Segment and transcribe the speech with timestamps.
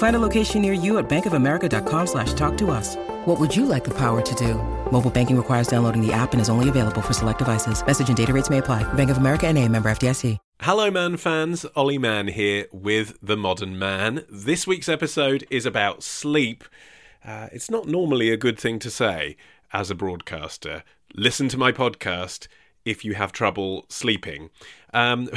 [0.00, 2.96] Find a location near you at bankofamerica.com slash talk to us.
[3.26, 4.54] What would you like the power to do?
[4.90, 7.84] Mobile banking requires downloading the app and is only available for select devices.
[7.86, 8.82] Message and data rates may apply.
[8.94, 10.38] Bank of America and a member FDIC.
[10.60, 11.66] Hello, Mann fans.
[11.76, 14.24] Olly Mann here with The Modern Man.
[14.30, 16.64] This week's episode is about sleep.
[17.22, 19.36] Uh, it's not normally a good thing to say
[19.70, 20.82] as a broadcaster.
[21.14, 22.48] Listen to my podcast
[22.86, 24.48] if you have trouble sleeping.
[24.94, 25.28] Um,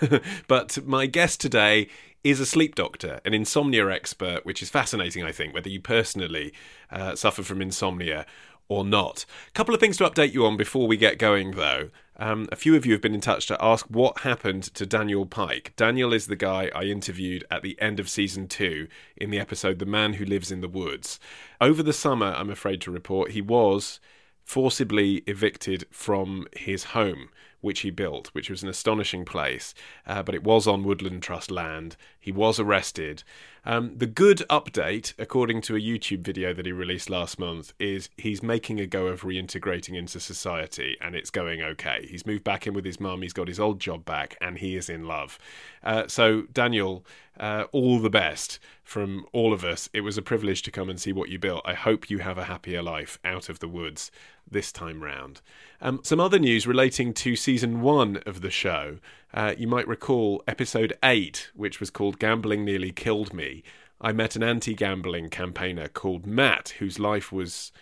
[0.46, 1.88] but my guest today
[2.24, 6.52] is a sleep doctor, an insomnia expert, which is fascinating, I think, whether you personally
[6.90, 8.26] uh, suffer from insomnia
[8.68, 9.26] or not.
[9.48, 11.90] A couple of things to update you on before we get going, though.
[12.16, 15.26] Um, a few of you have been in touch to ask what happened to Daniel
[15.26, 15.72] Pike.
[15.76, 19.78] Daniel is the guy I interviewed at the end of season two in the episode
[19.78, 21.18] The Man Who Lives in the Woods.
[21.60, 23.98] Over the summer, I'm afraid to report, he was
[24.44, 27.30] forcibly evicted from his home
[27.62, 29.72] which he built, which was an astonishing place,
[30.06, 31.96] uh, but it was on Woodland Trust land.
[32.22, 33.24] He was arrested.
[33.64, 38.10] Um, the good update, according to a YouTube video that he released last month, is
[38.16, 42.06] he's making a go of reintegrating into society and it's going okay.
[42.08, 44.76] He's moved back in with his mum, he's got his old job back, and he
[44.76, 45.36] is in love.
[45.82, 47.04] Uh, so, Daniel,
[47.38, 49.88] uh, all the best from all of us.
[49.92, 51.62] It was a privilege to come and see what you built.
[51.64, 54.12] I hope you have a happier life out of the woods
[54.50, 55.40] this time round.
[55.80, 58.98] Um, some other news relating to season one of the show.
[59.34, 63.62] Uh, you might recall episode eight, which was called Gambling Nearly Killed Me.
[64.00, 67.72] I met an anti gambling campaigner called Matt, whose life was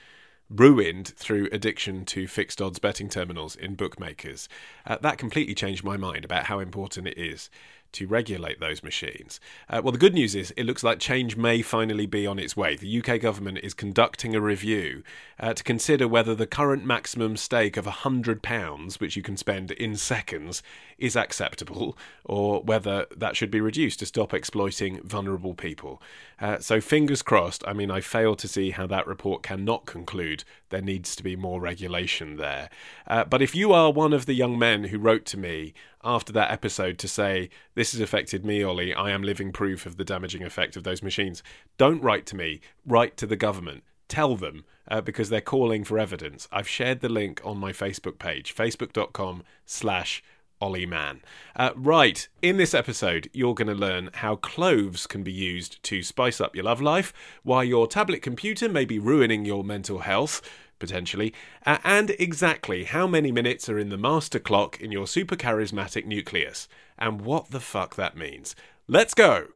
[0.49, 4.49] ruined through addiction to fixed odds betting terminals in bookmakers.
[4.85, 7.51] Uh, that completely changed my mind about how important it is
[7.93, 9.41] to regulate those machines.
[9.69, 12.57] Uh, well, the good news is it looks like change may finally be on its
[12.57, 12.77] way.
[12.77, 15.03] The UK government is conducting a review
[15.39, 19.97] uh, to consider whether the current maximum stake of £100, which you can spend in
[19.97, 20.63] seconds,
[20.99, 26.03] is acceptable or whether that should be reduced to stop exploiting vulnerable people.
[26.41, 27.63] Uh, so, fingers crossed.
[27.67, 31.37] I mean, I fail to see how that report cannot conclude there needs to be
[31.37, 32.71] more regulation there.
[33.07, 36.33] Uh, but if you are one of the young men who wrote to me after
[36.33, 40.05] that episode to say, This has affected me, Ollie, I am living proof of the
[40.05, 41.43] damaging effect of those machines,
[41.79, 43.85] don't write to me, write to the government.
[44.09, 46.49] Tell them uh, because they're calling for evidence.
[46.51, 50.23] I've shared the link on my Facebook page, facebook.com slash
[50.61, 51.23] Olly Mann.
[51.57, 56.03] Uh, right, in this episode, you're going to learn how cloves can be used to
[56.03, 57.13] spice up your love life,
[57.43, 60.43] why your tablet computer may be ruining your mental health,
[60.81, 61.33] potentially,
[61.65, 66.67] uh, and exactly how many minutes are in the master clock in your suprachiasmatic nucleus,
[66.99, 68.57] and what the fuck that means.
[68.89, 69.47] Let's go!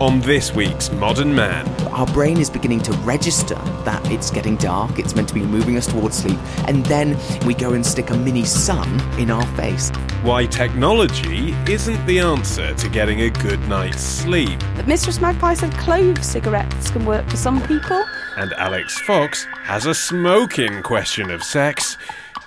[0.00, 1.66] On this week's Modern Man.
[1.88, 5.76] Our brain is beginning to register that it's getting dark, it's meant to be moving
[5.76, 9.90] us towards sleep, and then we go and stick a mini sun in our face.
[10.22, 14.60] Why technology isn't the answer to getting a good night's sleep.
[14.76, 18.04] But Mistress Magpie said clove cigarettes can work for some people.
[18.38, 21.96] And Alix Fox has a smoking question of sex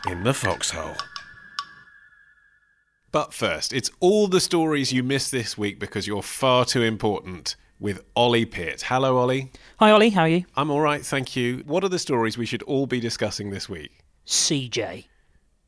[0.08, 0.96] in the foxhole.
[3.12, 7.58] But first, it's all the stories you missed this week because you're far too important
[7.78, 8.84] with Ollie Peart.
[8.84, 9.52] Hello, Ollie.
[9.80, 10.12] Hi, Ollie.
[10.12, 10.46] How are you?
[10.56, 11.58] I'm all right, thank you.
[11.66, 13.92] What are the stories we should all be discussing this week?
[14.26, 15.08] CJ.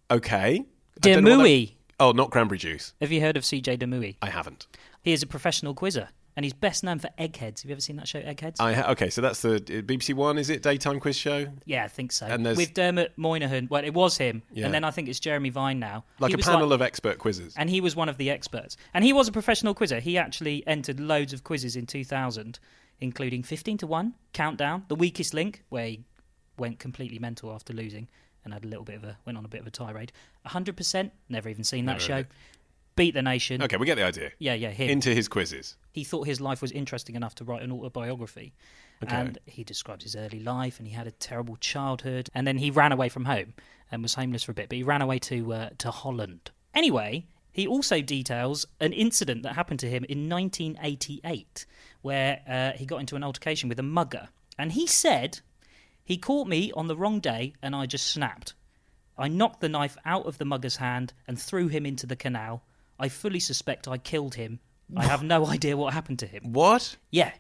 [0.10, 0.64] Okay.
[0.64, 1.66] I don't know what de Mooi.
[1.68, 2.94] that- Oh, not cranberry juice.
[3.02, 4.16] Have you heard of CJ de Mooi?
[4.22, 4.68] I haven't.
[5.02, 7.62] He is a professional quizzer, and he's best known for Eggheads.
[7.62, 8.60] Have you ever seen that show, Eggheads?
[8.60, 10.64] I ha- okay, so that's the BBC One, is it?
[10.64, 11.48] Daytime quiz show?
[11.66, 12.26] yeah, I think so.
[12.26, 13.70] And there's- With Dermot Murnaghan.
[13.70, 14.66] Well, it was him, Yeah.
[14.66, 16.06] and then I think it's Jeremy Vine now.
[16.20, 17.54] Like He a panel of expert quizzes.
[17.58, 18.78] and he was one of the experts.
[18.94, 20.00] And he was a professional quizzer.
[20.00, 22.60] He actually entered loads of quizzes in 2000,
[23.00, 26.04] including 15 to 1, Countdown, The Weakest Link, where he
[26.58, 28.08] went completely mental after losing
[28.46, 30.12] and had a little bit of a went on a bit of a tirade.
[30.46, 32.26] 100%, never even seen that Never show.
[32.96, 33.62] Beat the Nation.
[33.64, 34.32] Okay, we get the idea.
[34.40, 34.90] Yeah, yeah, him.
[34.90, 35.76] Into his quizzes.
[35.92, 38.54] he thought his life was interesting enough to write an autobiography.
[39.04, 39.16] Okay.
[39.16, 42.72] And he described his early life, and he had a terrible childhood, and then he
[42.72, 43.54] ran away from home
[43.92, 44.70] and was homeless for a bit.
[44.70, 46.52] But he ran away to uh, to Holland.
[46.74, 51.66] Anyway, He also details an incident that happened to him in 1988
[52.02, 54.30] where uh, he got into an altercation with a mugger.
[54.58, 55.40] And he said,
[56.04, 58.56] He caught me on the wrong day and I just snapped.
[59.18, 62.64] I knocked the knife out of the mugger's hand and threw him into the canal.
[63.00, 64.60] I fully suspect I killed him.
[64.96, 66.54] I have no idea what happened to him.
[66.54, 66.98] What?
[67.10, 67.32] Yeah.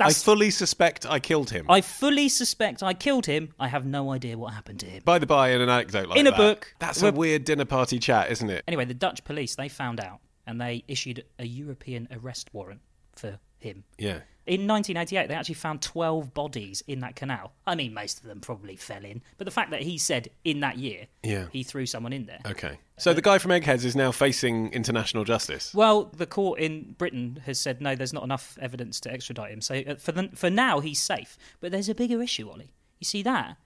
[0.00, 1.66] I fully suspect I killed him.
[1.68, 3.52] I fully suspect I killed him.
[3.58, 5.02] I have no idea what happened to him.
[5.04, 6.74] By the by, in an anecdote like In a that, book.
[6.78, 8.62] That's a weird dinner party chat, isn't it?
[8.68, 12.80] Anyway, the Dutch police they found out and they issued a European arrest warrant
[13.16, 13.84] for him.
[13.98, 14.20] Yeah.
[14.46, 17.52] In 1988, they actually found 12 bodies in that canal.
[17.66, 20.60] I mean, most of them probably fell in, but the fact that he said in
[20.60, 21.48] that year Yeah.
[21.52, 22.38] he threw someone in there.
[22.46, 22.78] Okay.
[22.96, 25.74] So the guy from Eggheads is now facing international justice.
[25.74, 29.60] Well, the court in Britain has said no, there's not enough evidence to extradite him.
[29.60, 31.36] So uh, for the, for now, he's safe.
[31.60, 32.72] But there's a bigger issue, Ollie.
[33.00, 33.58] You see that?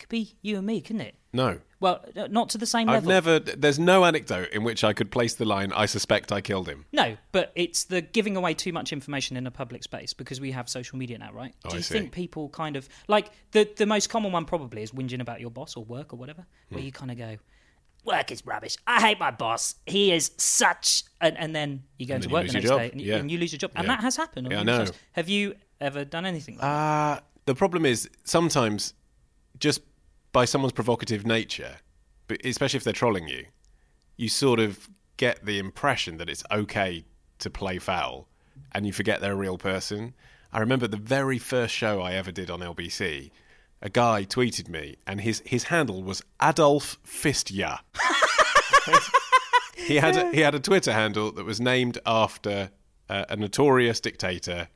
[0.00, 1.14] Could be you and me, couldn't it?
[1.32, 1.60] No.
[1.78, 3.10] Well, uh, not to the same I've level.
[3.10, 3.38] never.
[3.38, 6.86] There's no anecdote in which I could place the line, I suspect I killed him.
[6.92, 10.50] No, but it's the giving away too much information in a public space because we
[10.52, 11.54] have social media now, right?
[11.64, 14.90] Oh, Do you think people kind of like the the most common one probably is
[14.90, 16.74] whinging about your boss or work or whatever, Hmm.
[16.74, 17.36] where you kind of go,
[18.04, 18.76] "Work is rubbish.
[18.86, 19.76] I hate my boss.
[19.86, 22.78] He is such," and, and then you go And into work the next job.
[22.80, 23.14] day and, Yeah.
[23.14, 24.48] you, and you lose your job, and that has happened.
[24.50, 24.86] Yeah, I know.
[25.12, 26.54] Have you ever done anything?
[26.56, 26.66] Like that?
[26.66, 28.94] Uh, the problem is sometimes
[29.58, 29.80] just
[30.32, 31.76] by someone's provocative nature,
[32.28, 33.46] but especially if they're trolling you,
[34.16, 37.04] you sort of get the impression that it's okay
[37.38, 38.28] to play foul
[38.72, 40.14] and you forget they're a real person.
[40.52, 43.30] I remember the very first show I ever did on LBC,
[43.82, 47.80] a guy tweeted me and his, his handle was Adolf Fistja.
[49.76, 52.70] he had a, he had a Twitter handle that was named after
[53.08, 54.68] a notorious dictator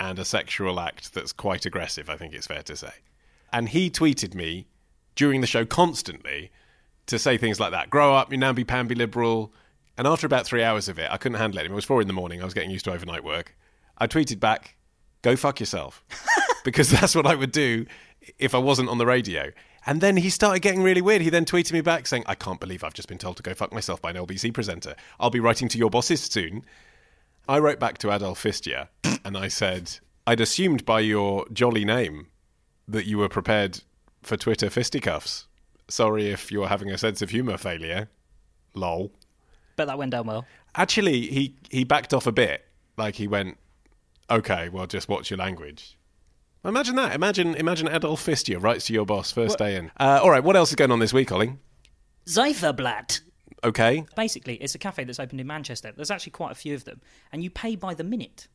[0.00, 2.92] and a sexual act that's quite aggressive, I think it's fair to say.
[3.52, 4.66] And he tweeted me
[5.14, 6.50] during the show constantly
[7.06, 9.52] to say things like that grow up, you now namby pamby liberal.
[9.98, 11.66] And after about three hours of it, I couldn't handle it.
[11.66, 12.40] It was four in the morning.
[12.40, 13.56] I was getting used to overnight work.
[13.98, 14.76] I tweeted back,
[15.22, 16.04] go fuck yourself.
[16.64, 17.86] because that's what I would do
[18.38, 19.50] if I wasn't on the radio.
[19.86, 21.22] And then he started getting really weird.
[21.22, 23.54] He then tweeted me back saying, I can't believe I've just been told to go
[23.54, 24.94] fuck myself by an LBC presenter.
[25.18, 26.64] I'll be writing to your bosses soon.
[27.48, 28.88] I wrote back to Adolf Fistia
[29.24, 32.28] and I said, I'd assumed by your jolly name
[32.86, 33.80] that you were prepared
[34.22, 35.46] for Twitter fisticuffs.
[35.88, 38.08] Sorry if you're having a sense of humour failure.
[38.74, 39.10] Lol.
[39.76, 40.46] Bet that went down well.
[40.74, 42.64] Actually, he, he backed off a bit.
[42.96, 43.58] Like he went,
[44.30, 45.96] okay, well, just watch your language.
[46.64, 47.14] Imagine that.
[47.14, 49.90] Imagine imagine Adolf Fistia writes to your boss first day in.
[49.98, 51.56] Uh, all right, what else is going on this week, Ollie?
[52.26, 53.22] Ziferblat.
[53.64, 54.04] Okay.
[54.14, 55.92] Basically, it's a cafe that's opened in Manchester.
[55.96, 57.00] There's actually quite a few of them,
[57.32, 58.46] and you pay by the minute.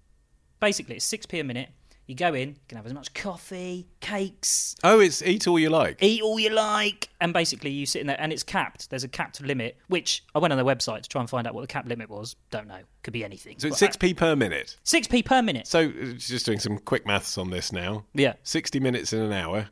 [0.60, 1.70] Basically, it's six p a minute.
[2.08, 5.70] You go in, you can have as much coffee, cakes, Oh, it's eat all you
[5.72, 5.98] like.
[6.04, 8.90] eat all you like, and basically you sit in there, and it's capped.
[8.92, 11.56] There's a capped limit, which I went on their website to try and find out
[11.56, 12.36] what the cap limit was.
[12.52, 13.58] Don't know, could be anything.
[13.60, 14.78] So it's uh, 6p per minute.
[14.84, 15.66] six p per minute.
[15.66, 18.06] So uh, just doing some quick maths on this now.
[18.14, 19.70] Yeah, 60 minutes in an hour.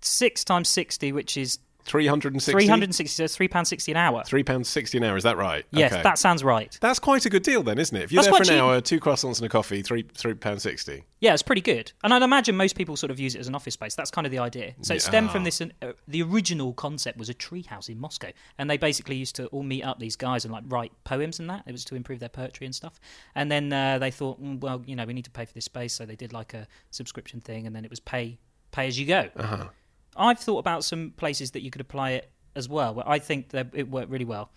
[0.00, 2.52] six times sixty, which is 360?
[2.52, 3.14] three hundred and sixty.
[3.16, 4.22] So it's three pounds sixty an hour.
[4.22, 5.64] £3.60 an hour, is that right?
[5.70, 6.02] Yes, Okay.
[6.02, 6.76] that sounds right.
[6.80, 8.02] That's quite a good deal then, isn't it?
[8.04, 8.62] If you're That's there for quite an cheap.
[8.62, 11.04] hour, two croissants and a coffee, three three pound sixty.
[11.20, 11.92] Yeah, it's pretty good.
[12.04, 13.94] And I'd imagine most people sort of use it as an office space.
[13.94, 14.74] That's kind of the idea.
[14.82, 15.60] So it stemmed from this.
[15.60, 19.62] Uh, the original concept was a treehouse in Moscow, and they basically used to all
[19.62, 21.62] meet up these guys and like write poems and that.
[21.66, 23.00] It was to improve their poetry and stuff.
[23.34, 25.64] And then uh, they thought, mm, well, you know, we need to pay for this
[25.64, 28.38] space, so they did like a subscription thing, and then it was pay
[28.72, 29.28] pay as you go.
[29.36, 29.68] Uh-huh.
[30.16, 32.94] I've thought about some places that you could apply it as well.
[32.94, 34.50] Where I think that it worked really well.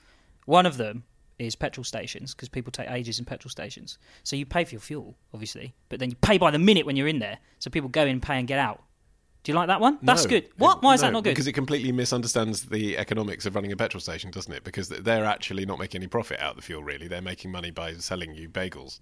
[0.45, 1.03] One of them
[1.37, 3.97] is petrol stations because people take ages in petrol stations.
[4.23, 6.95] So you pay for your fuel, obviously, but then you pay by the minute when
[6.95, 7.37] you're in there.
[7.59, 8.83] So people go in, pay, and get out.
[9.43, 9.99] Do you like that one?
[10.01, 10.29] That's No.
[10.29, 10.49] good.
[10.57, 10.83] What?
[10.83, 11.29] Why is No, that not good?
[11.31, 14.65] Because it completely misunderstands the economics of running a petrol station, doesn't it?
[14.65, 17.07] Because they're actually not making any profit out of the fuel, really.
[17.07, 18.99] They're making money by selling you bagels.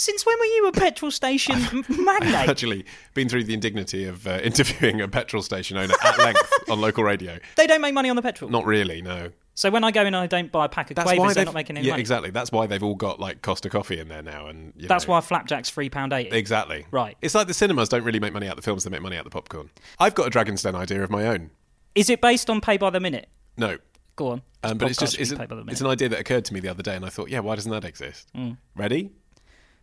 [0.00, 1.58] Since when were you a petrol station
[1.90, 2.48] magnate?
[2.48, 6.80] Actually, been through the indignity of uh, interviewing a petrol station owner at length on
[6.80, 7.38] local radio.
[7.56, 8.50] They don't make money on the petrol.
[8.50, 9.30] Not really, no.
[9.52, 11.44] So when I go in and I don't buy a pack of That's quavers, they're
[11.44, 12.00] they've not making any yeah, money.
[12.00, 12.30] exactly.
[12.30, 15.12] That's why they've all got like Costa Coffee in there now, and you That's know.
[15.12, 16.34] why flapjack's three pound eighty.
[16.34, 16.86] Exactly.
[16.90, 17.18] Right.
[17.20, 19.24] It's like the cinemas don't really make money out the films; they make money out
[19.24, 19.68] the popcorn.
[19.98, 21.50] I've got a Dragon's Den idea of my own.
[21.94, 23.28] Is it based on pay by the minute?
[23.58, 23.76] No,
[24.16, 24.42] Go on.
[24.64, 25.72] um, but it's podcast just should it's, be an, pay by the minute.
[25.72, 27.54] it's an idea that occurred to me the other day, and I thought, yeah, why
[27.54, 28.30] doesn't that exist?
[28.34, 28.56] Mm.
[28.74, 29.10] Ready?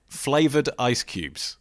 [0.07, 1.57] Flavored ice cubes.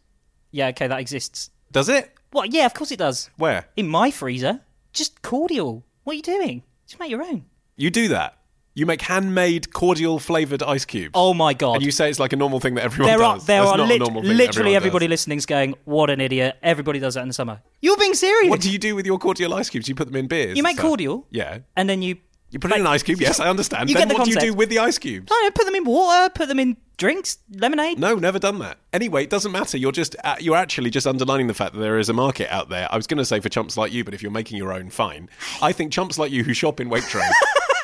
[0.51, 1.49] Yeah, okay, that exists.
[1.71, 2.11] Does it?
[2.31, 2.51] What?
[2.53, 3.29] Yeah, of course it does.
[3.37, 3.67] Where?
[3.75, 4.61] In my freezer,
[4.93, 5.83] just cordial.
[6.03, 6.63] What are you doing?
[6.85, 7.45] Just make your own.
[7.75, 8.35] You do that?
[8.73, 11.11] You make handmade cordial flavored ice cubes.
[11.15, 11.77] Oh my god!
[11.77, 13.45] And you say it's like a normal thing that everyone there are does.
[13.47, 15.11] there That's are lit- literally everybody does.
[15.11, 17.61] listening's going, "What an idiot!" Everybody does that in the summer.
[17.81, 18.51] You're being serious.
[18.51, 19.89] What do you do with your cordial ice cubes?
[19.89, 20.55] You put them in beers.
[20.55, 21.59] You make cordial, Yeah.
[21.75, 22.17] and then you
[22.49, 23.19] You put it in an ice cube.
[23.19, 23.89] Yes, I understand.
[23.89, 25.31] You then get the what do you do with the ice cubes?
[25.31, 27.99] I don't put them in water, put them in drinks, lemonade.
[27.99, 28.77] No, never done that.
[28.93, 29.77] Anyway, it doesn't matter.
[29.77, 32.69] You're just uh, you're actually just underlining the fact that there is a market out
[32.69, 32.87] there.
[32.91, 34.89] I was going to say for chumps like you, but if you're making your own,
[34.89, 35.29] fine.
[35.61, 37.29] I think chumps like you who shop in Waitrose.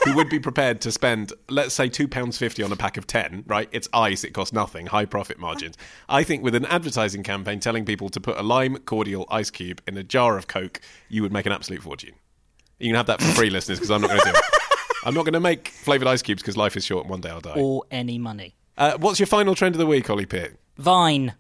[0.05, 3.07] Who would be prepared to spend, let's say, two pounds fifty on a pack of
[3.07, 3.43] ten?
[3.47, 5.77] Right, it's ice; it costs nothing, high profit margins.
[6.09, 9.81] I think with an advertising campaign telling people to put a lime cordial ice cube
[9.87, 12.15] in a jar of Coke, you would make an absolute fortune.
[12.79, 14.43] You can have that for free, listeners, because I'm not going to do it.
[15.05, 17.29] I'm not going to make flavoured ice cubes because life is short and one day
[17.29, 17.53] I'll die.
[17.55, 18.55] Or any money.
[18.77, 20.57] Uh, what's your final trend of the week, Ollie Peart?
[20.77, 21.33] Vine.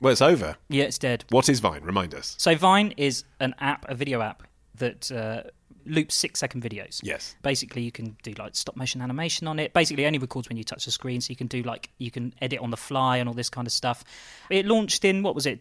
[0.00, 0.56] Well, it's over.
[0.68, 1.24] Yeah, it's dead.
[1.30, 1.82] What is Vine?
[1.82, 2.34] Remind us.
[2.38, 4.42] So Vine is an app, a video app
[4.74, 5.44] that uh,
[5.86, 7.00] loops six second videos.
[7.02, 7.34] Yes.
[7.42, 9.72] Basically, you can do like stop motion animation on it.
[9.72, 12.10] Basically, it only records when you touch the screen, so you can do like you
[12.10, 14.04] can edit on the fly and all this kind of stuff.
[14.50, 15.60] It launched in what was it,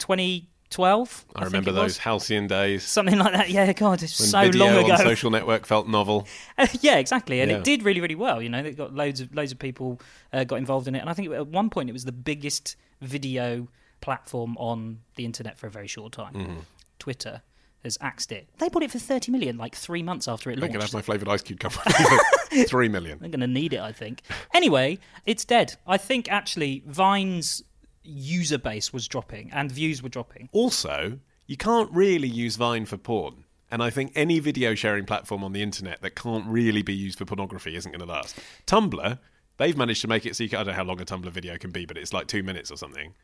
[0.69, 1.25] 2012?
[1.35, 3.49] I, remember those halcyon days Something like that.
[3.49, 4.93] Yeah, God, it's when so video long ago.
[4.93, 6.27] on social network felt novel.
[6.81, 7.57] yeah, exactly, and Yeah.
[7.57, 8.41] it did really, really well.
[8.41, 9.99] You know, they got loads of loads of people
[10.33, 12.75] uh, got involved in it, and I think at one point it was the biggest
[13.01, 13.67] video
[14.01, 16.33] platform on the internet for a very short time.
[16.33, 16.59] Mm-hmm.
[16.99, 17.41] Twitter
[17.83, 18.49] has axed it.
[18.57, 20.73] They bought it for thirty million, like three months after it launched.
[20.73, 21.93] I'm going to have my flavoured ice cube company.
[22.67, 23.19] Three million.
[23.19, 24.21] They're going to need it, I think.
[24.53, 25.75] Anyway, it's dead.
[25.85, 27.61] I think actually Vine's
[28.05, 30.49] user base was dropping and views were dropping.
[30.51, 33.43] Also, you can't really use Vine for porn.
[33.71, 37.17] And I think any video sharing platform on the internet that can't really be used
[37.17, 38.37] for pornography isn't going to last.
[38.67, 39.19] Tumblr,
[39.57, 41.29] they've managed to make it so you can, I don't know how long a Tumblr
[41.31, 43.15] video can be, but it's like two minutes or something.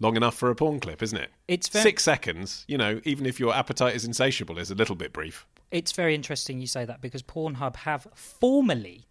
[0.00, 1.30] Long enough for a porn clip, isn't it?
[1.48, 4.96] It's very- Six seconds, you know, even if your appetite is insatiable, is a little
[4.96, 5.46] bit brief.
[5.70, 9.06] It's very interesting you say that because Pornhub have formally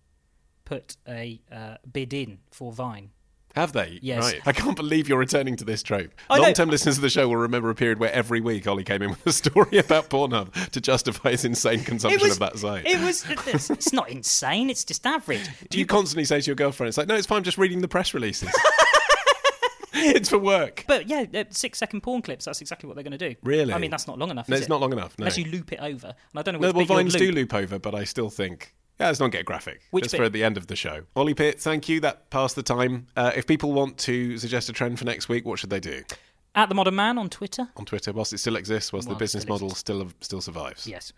[0.66, 3.12] put a uh, bid in for Vine.
[3.58, 3.98] Have they?
[4.04, 4.22] Yes.
[4.24, 4.42] Right.
[4.46, 6.12] I can't believe you're returning to this trope.
[6.30, 9.02] Long term listeners of the show will remember a period where every week Ollie came
[9.02, 12.86] in with a story about Pornhub to justify his insane consumption of that site.
[12.86, 13.26] It was.
[13.48, 14.70] It's, it's not insane.
[14.70, 15.50] It's just average.
[15.72, 17.82] Do you constantly say to your girlfriend, it's like, no, it's fine, I'm just reading
[17.82, 18.50] the press releases?
[19.94, 20.86] it's for work.
[20.88, 22.46] But yeah, uh, six second porn clips.
[22.46, 23.36] That's exactly what they're going to do.
[23.42, 23.74] Really?
[23.74, 24.50] I mean, that's not long enough.
[24.50, 24.70] No, it's it?
[24.70, 25.24] not long enough, no.
[25.24, 27.36] Unless you loop it over, and I don't know No, well, Vines do loop.
[27.36, 29.82] loop over, but I still think, yeah, let's not get graphic.
[29.92, 30.18] Which just bit?
[30.18, 31.04] for at the end of the show.
[31.16, 32.00] Ollie Peart, thank you.
[32.00, 33.08] That passed the time.
[33.16, 36.04] Uh, if people want to suggest a trend for next week, what should they do?
[36.56, 37.68] At the Modern Man on Twitter.
[37.78, 40.42] On Twitter, whilst it still exists, whilst the Whilst it business still model still still
[40.42, 40.88] survives.
[40.88, 41.14] Yes.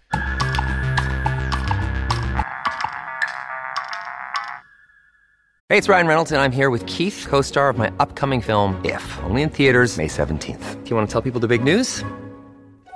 [5.69, 8.83] Hey, it's Ryan Reynolds, and I'm here with Keith, co star of my upcoming film,
[8.83, 10.83] If, only in theaters, May 17th.
[10.83, 12.03] Do you want to tell people the big news?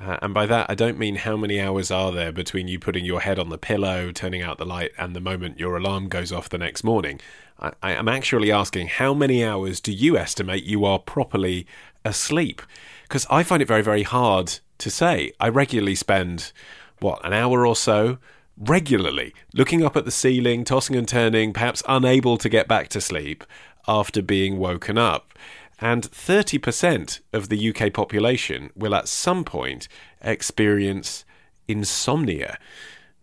[0.00, 3.04] Uh, and by that, I don't mean how many hours are there between you putting
[3.04, 6.32] your head on the pillow, turning out the light, and the moment your alarm goes
[6.32, 7.20] off the next morning.
[7.60, 11.66] I, I am actually asking how many hours do you estimate you are properly
[12.04, 12.60] asleep?
[13.04, 15.32] Because I find it very, very hard to say.
[15.38, 16.52] I regularly spend,
[16.98, 18.18] what, an hour or so
[18.56, 23.00] regularly looking up at the ceiling, tossing and turning, perhaps unable to get back to
[23.00, 23.44] sleep
[23.86, 25.32] after being woken up.
[25.80, 29.88] And 30% of the UK population will at some point
[30.22, 31.24] experience
[31.68, 32.58] insomnia.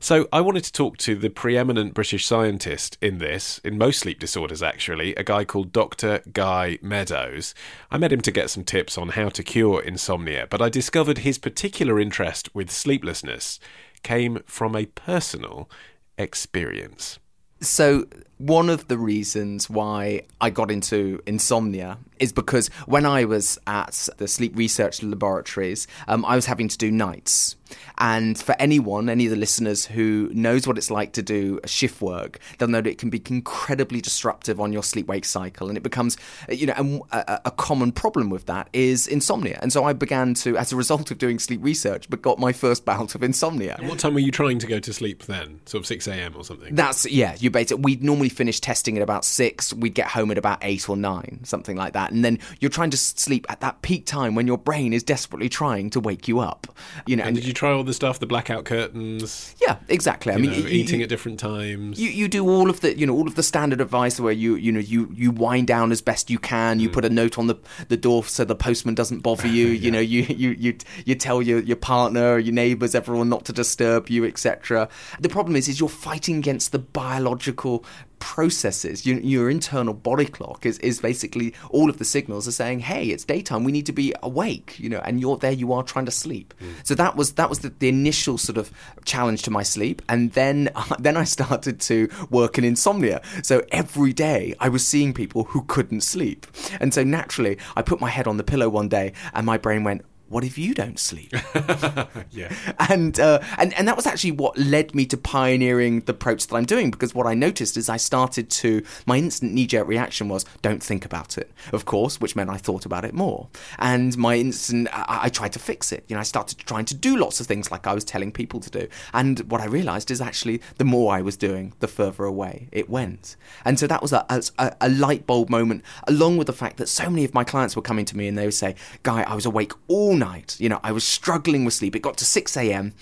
[0.03, 4.20] So I wanted to talk to the preeminent British scientist in this, in most sleep
[4.20, 6.24] disorders actually, a guy called Dr.
[6.34, 7.53] Guy Meadows.
[7.91, 11.20] I met him to get some tips on how to cure insomnia, but I discovered
[11.20, 13.60] his particular interest with sleeplessness
[14.01, 15.70] came from a personal
[16.17, 17.20] experience.
[17.60, 18.08] So,
[18.41, 24.10] one of the reasons why I got into insomnia is because when I was at
[24.17, 27.55] the sleep research laboratories, um, I was having to do nights.
[27.98, 32.01] And for anyone, any of the listeners who knows what it's like to do shift
[32.01, 35.69] work, they'll know that it can be incredibly disruptive on your sleep wake cycle.
[35.69, 36.17] And it becomes,
[36.50, 39.60] uh, you know, and a, a common problem with that is insomnia.
[39.62, 42.51] And so I began to, as a result of doing sleep research, but got my
[42.51, 43.77] first bout of insomnia.
[43.81, 45.62] What time were you trying to go to sleep then?
[45.65, 46.36] Sort of 6 a.m.
[46.36, 46.75] or something?
[46.75, 47.36] That's yeah.
[47.39, 49.73] You basically we'd normally finish testing at about six.
[49.73, 52.11] We'd get home at about eight or nine, something like that.
[52.11, 55.50] And then you're trying to sleep at that peak time when your brain is desperately
[55.50, 56.67] trying to wake you up.
[57.05, 59.55] You know, And did you try all the stuff, the blackout curtains?
[59.61, 60.33] Yeah, exactly.
[60.33, 62.00] I mean, know, you- eating you- at different times.
[62.00, 64.55] You, you do all of the you know all of the standard advice where you
[64.55, 66.79] you know you you wind down as best you can.
[66.79, 66.93] You mm.
[66.93, 67.57] put a note on the
[67.89, 69.67] the door so the postman doesn't bother you.
[69.81, 73.53] You know you you you you tell your your partner, your neighbours, everyone not to
[73.53, 74.89] disturb you, etc.
[75.19, 77.83] The problem is is you're fighting against the biological
[78.22, 79.06] processes.
[79.06, 83.08] Your, your internal body clock is, is basically all of the signals are saying, "Hey,
[83.08, 83.66] it's daytime.
[83.66, 85.51] We need to be awake." You know, and you're there.
[85.51, 86.54] You are trying to sleep.
[86.62, 86.88] Mm.
[86.88, 88.72] So that was that was the, the initial sort of
[89.04, 93.22] challenge to my sleep, and then then I started to work in insomnia.
[93.44, 96.48] So every day I was seeing people who couldn't sleep,
[96.80, 99.84] and so naturally I put my head on the pillow one day, and my brain
[99.84, 100.06] went.
[100.31, 101.33] What if you don't sleep?
[102.31, 102.55] yeah.
[102.79, 106.55] and uh, and and that was actually what led me to pioneering the approach that
[106.55, 110.29] I'm doing because what I noticed is I started to my instant knee jerk reaction
[110.29, 114.17] was don't think about it, of course, which meant I thought about it more, and
[114.17, 116.05] my instant I, I tried to fix it.
[116.07, 118.61] You know, I started trying to do lots of things like I was telling people
[118.61, 122.23] to do, and what I realised is actually the more I was doing, the further
[122.23, 123.35] away it went,
[123.65, 124.25] and so that was a,
[124.57, 127.75] a, a light bulb moment, along with the fact that so many of my clients
[127.75, 130.56] were coming to me and they would say, "Guy, I was awake all night.
[130.60, 131.96] You know, I was struggling with sleep.
[131.96, 132.94] It got to 6 a.m.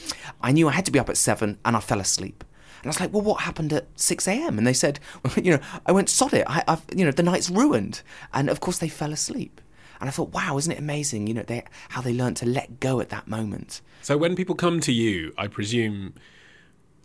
[0.41, 2.43] I knew I had to be up at 7 and I fell asleep.
[2.81, 4.57] And I was like, well, what happened at 6 a.m.?
[4.57, 6.45] And they said, well, you know, I went, sod it.
[6.47, 8.01] I, I've, you know, the night's ruined.
[8.33, 9.61] And of course, they fell asleep.
[9.99, 11.27] And I thought, wow, isn't it amazing?
[11.27, 13.81] You know, they, how they learned to let go at that moment.
[14.01, 16.13] So when people come to you, I presume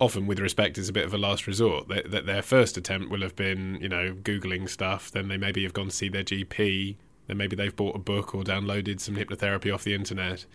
[0.00, 3.11] often with respect is a bit of a last resort that, that their first attempt
[3.11, 6.25] will have been you know googling stuff then they maybe have gone to see their
[6.25, 10.46] gp then maybe they've bought a book or downloaded some hypnotherapy off the internet.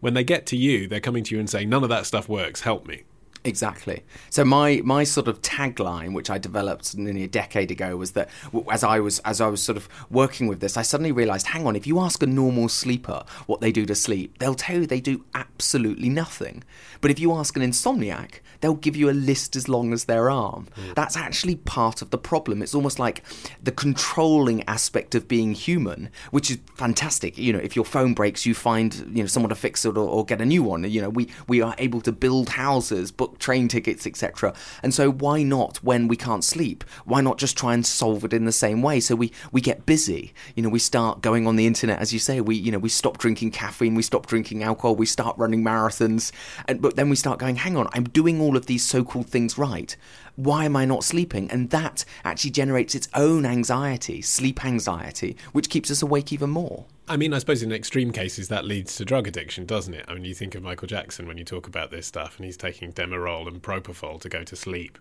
[0.00, 2.28] When they get to you they're coming to you and saying none of that stuff
[2.28, 2.62] works.
[2.62, 3.04] Help me
[3.46, 4.02] Exactly.
[4.28, 8.28] So my my sort of tagline, which I developed nearly a decade ago, was that
[8.72, 11.64] as I was as I was sort of working with this, I suddenly realised, hang
[11.64, 14.86] on, if you ask a normal sleeper what they do to sleep, they'll tell you
[14.86, 16.64] they do absolutely nothing.
[17.00, 20.28] But if you ask an insomniac, they'll give you a list as long as their
[20.28, 20.66] arm.
[20.74, 20.94] Hmm.
[20.96, 22.62] That's actually part of the problem.
[22.62, 23.22] It's almost like
[23.62, 27.38] the controlling aspect of being human, which is fantastic.
[27.38, 30.08] You know, if your phone breaks, you find you know someone to fix it or,
[30.08, 30.82] or get a new one.
[30.90, 34.54] You know, we we are able to build houses, book train tickets, etc.
[34.82, 36.84] And so why not when we can't sleep?
[37.04, 39.00] Why not just try and solve it in the same way?
[39.00, 40.32] So we we get busy.
[40.54, 42.40] You know, we start going on the internet, as you say.
[42.40, 46.32] We you know we stop drinking caffeine, we stop drinking alcohol, we start running marathons,
[46.66, 49.58] and but then we start going, hang on, I'm doing all of these so-called things
[49.58, 49.96] right.
[50.36, 51.50] Why am I not sleeping?
[51.50, 56.84] And that actually generates its own anxiety, sleep anxiety, which keeps us awake even more.
[57.08, 60.04] I mean, I suppose in extreme cases that leads to drug addiction, doesn't it?
[60.08, 62.56] I mean, you think of Michael Jackson when you talk about this stuff, and he's
[62.56, 64.98] taking Demerol and Propofol to go to sleep.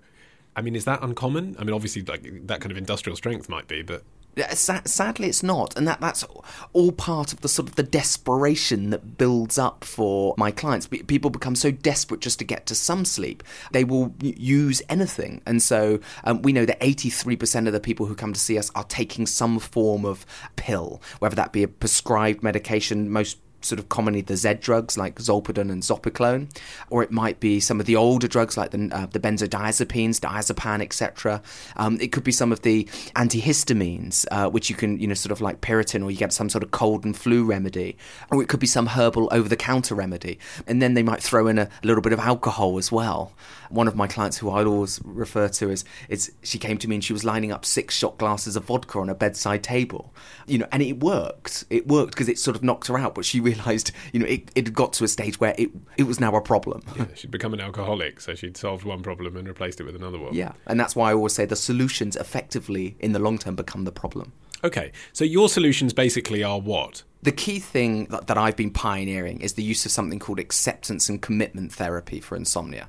[0.55, 1.55] I mean, is that uncommon?
[1.59, 4.03] I mean, obviously, like that kind of industrial strength might be, but
[4.37, 6.25] Sadly, it's not, and that that's
[6.73, 10.87] all part of the sort of the desperation that builds up for my clients.
[10.87, 15.41] People become so desperate just to get to some sleep, they will use anything.
[15.45, 18.71] And so um, we know that 83% of the people who come to see us
[18.75, 23.89] are taking some form of pill, whether that be a prescribed medication, most sort of
[23.89, 26.55] commonly the Z drugs like Zolpidem and Zopiclone,
[26.89, 30.81] or it might be some of the older drugs like the, uh, the benzodiazepines, diazepam,
[30.81, 31.41] etc.
[31.75, 35.31] Um, it could be some of the antihistamines, uh, which you can, you know, sort
[35.31, 37.97] of like Piriton, or you get some sort of cold and flu remedy,
[38.31, 41.63] or it could be some herbal over-the-counter remedy, and then they might throw in a,
[41.83, 43.33] a little bit of alcohol as well.
[43.69, 46.95] One of my clients, who I'd always refer to as, is she came to me
[46.95, 50.13] and she was lining up six shot glasses of vodka on a bedside table,
[50.45, 51.65] you know, and it worked.
[51.69, 54.51] It worked because it sort of knocked her out, but she realised, you know, it,
[54.55, 56.83] it got to a stage where it it was now a problem.
[56.95, 60.19] yeah, she'd become an alcoholic, so she'd solved one problem and replaced it with another
[60.19, 60.33] one.
[60.33, 63.83] Yeah, and that's why I always say the solutions effectively in the long term become
[63.85, 64.33] the problem.
[64.63, 67.03] Okay, so your solutions basically are what?
[67.25, 71.09] The key thing that, that I've been pioneering is the use of something called acceptance
[71.09, 72.87] and commitment therapy for insomnia.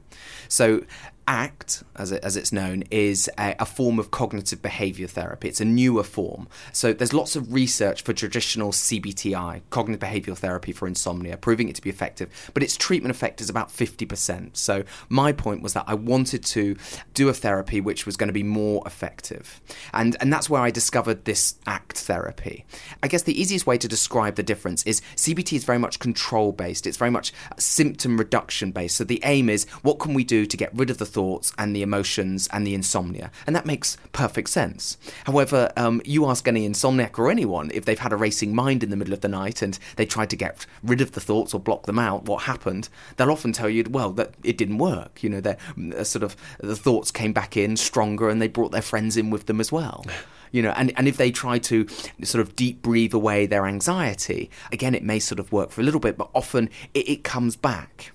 [0.48, 0.82] So,
[1.28, 5.48] ACT, as, it, as it's known, is a, a form of cognitive behavior therapy.
[5.48, 6.48] It's a newer form.
[6.72, 11.74] So, there's lots of research for traditional CBTI, cognitive behavioral therapy for insomnia, proving it
[11.76, 14.56] to be effective, but its treatment effect is about 50%.
[14.56, 16.76] So, my point was that I wanted to
[17.14, 19.62] do a therapy which was going to be more effective.
[19.94, 22.66] And, and that's where I discovered this ACT therapy.
[23.02, 26.52] I guess the easiest way to describe the difference is CBT is very much control
[26.52, 28.96] based, it's very much symptom reduction based.
[28.96, 31.74] So, the aim is what can we do to get rid of the thoughts and
[31.74, 33.30] the emotions and the insomnia.
[33.46, 34.96] And that makes perfect sense.
[35.24, 38.90] However, um, you ask any insomniac or anyone if they've had a racing mind in
[38.90, 41.60] the middle of the night and they tried to get rid of the thoughts or
[41.60, 42.88] block them out, what happened?
[43.16, 45.22] They'll often tell you, well, that it didn't work.
[45.22, 45.56] You know, they
[46.04, 49.46] sort of the thoughts came back in stronger and they brought their friends in with
[49.46, 50.04] them as well.
[50.52, 51.86] You know, and, and if they try to
[52.22, 55.84] sort of deep breathe away their anxiety, again, it may sort of work for a
[55.84, 58.12] little bit, but often it, it comes back.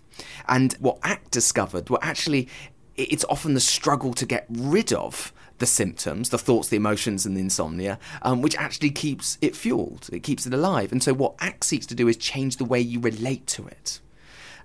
[0.48, 2.48] And what ACT discovered were actually
[2.96, 7.38] it's often the struggle to get rid of the symptoms, the thoughts, the emotions, and
[7.38, 10.10] the insomnia, um, which actually keeps it fueled.
[10.12, 10.92] It keeps it alive.
[10.92, 14.00] And so, what ACT seeks to do is change the way you relate to it.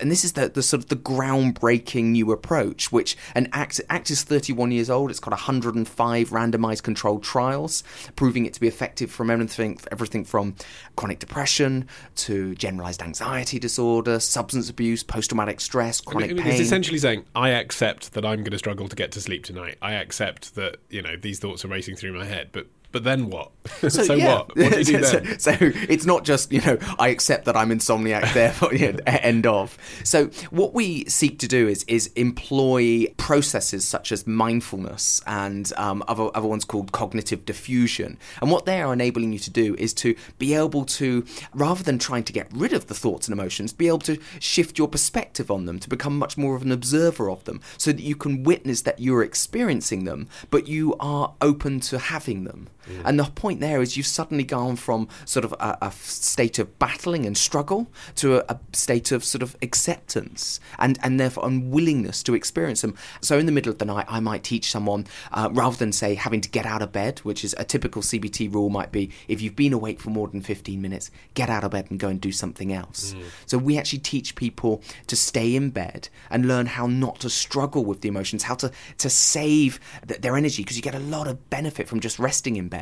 [0.01, 4.11] And this is the, the sort of the groundbreaking new approach, which an ACT, ACT
[4.11, 5.11] is 31 years old.
[5.11, 7.83] It's got 105 randomized controlled trials,
[8.15, 10.55] proving it to be effective from everything, everything from
[10.97, 16.53] chronic depression to generalized anxiety disorder, substance abuse, post traumatic stress, chronic I mean, pain.
[16.53, 19.77] It's essentially saying, I accept that I'm going to struggle to get to sleep tonight.
[19.83, 23.29] I accept that, you know, these thoughts are racing through my head, but but then
[23.29, 23.51] what?
[23.91, 24.37] So, yeah.
[24.37, 24.57] what?
[24.57, 27.71] What do you do so, so it's not just you know I accept that I'm
[27.71, 29.77] insomniac, therefore you know, end of.
[30.05, 36.05] So what we seek to do is is employ processes such as mindfulness and um,
[36.09, 38.17] other other ones called cognitive defusion.
[38.41, 41.99] And what they are enabling you to do is to be able to rather than
[41.99, 45.51] trying to get rid of the thoughts and emotions, be able to shift your perspective
[45.51, 48.45] on them to become much more of an observer of them, so that you can
[48.45, 52.69] witness that you're experiencing them, but you are open to having them.
[53.05, 56.79] And the point there is you've suddenly gone from sort of a, a state of
[56.79, 62.23] battling and struggle to a, a, state of sort of acceptance and, and therefore unwillingness
[62.25, 62.95] to experience them.
[63.21, 66.15] So in the middle of the night, I might teach someone uh, rather than say
[66.15, 69.41] having to get out of bed, which is a typical CBT rule, might be if
[69.41, 72.21] you've been awake for more than 15 minutes, get out of bed and go and
[72.21, 73.15] do something else.
[73.47, 77.85] So we actually teach people to stay in bed and learn how not to struggle
[77.85, 81.27] with the emotions, how to, to save th- their energy because you get a lot
[81.27, 82.76] of benefit from just resting in bed.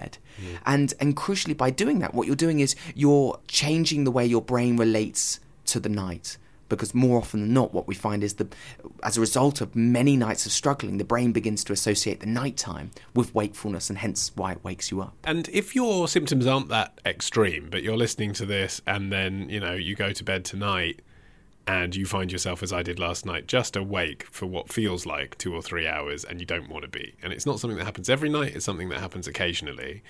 [0.66, 4.42] And and crucially by doing that what you're doing is you're changing the way your
[4.42, 6.38] brain relates to the night.
[6.70, 8.54] Because more often than not what we find is that
[9.02, 12.90] as a result of many nights of struggling the brain begins to associate the nighttime
[13.14, 15.14] with wakefulness and hence why it wakes you up.
[15.24, 19.60] And if your symptoms aren't that extreme, but you're listening to this and then, you
[19.60, 21.00] know, you go to bed tonight
[21.66, 25.38] and you find yourself, as I did last night, just awake for what feels like
[25.38, 27.14] two or three hours and you don't want to be.
[27.22, 30.02] And it's not something that happens every night, it's something that happens occasionally.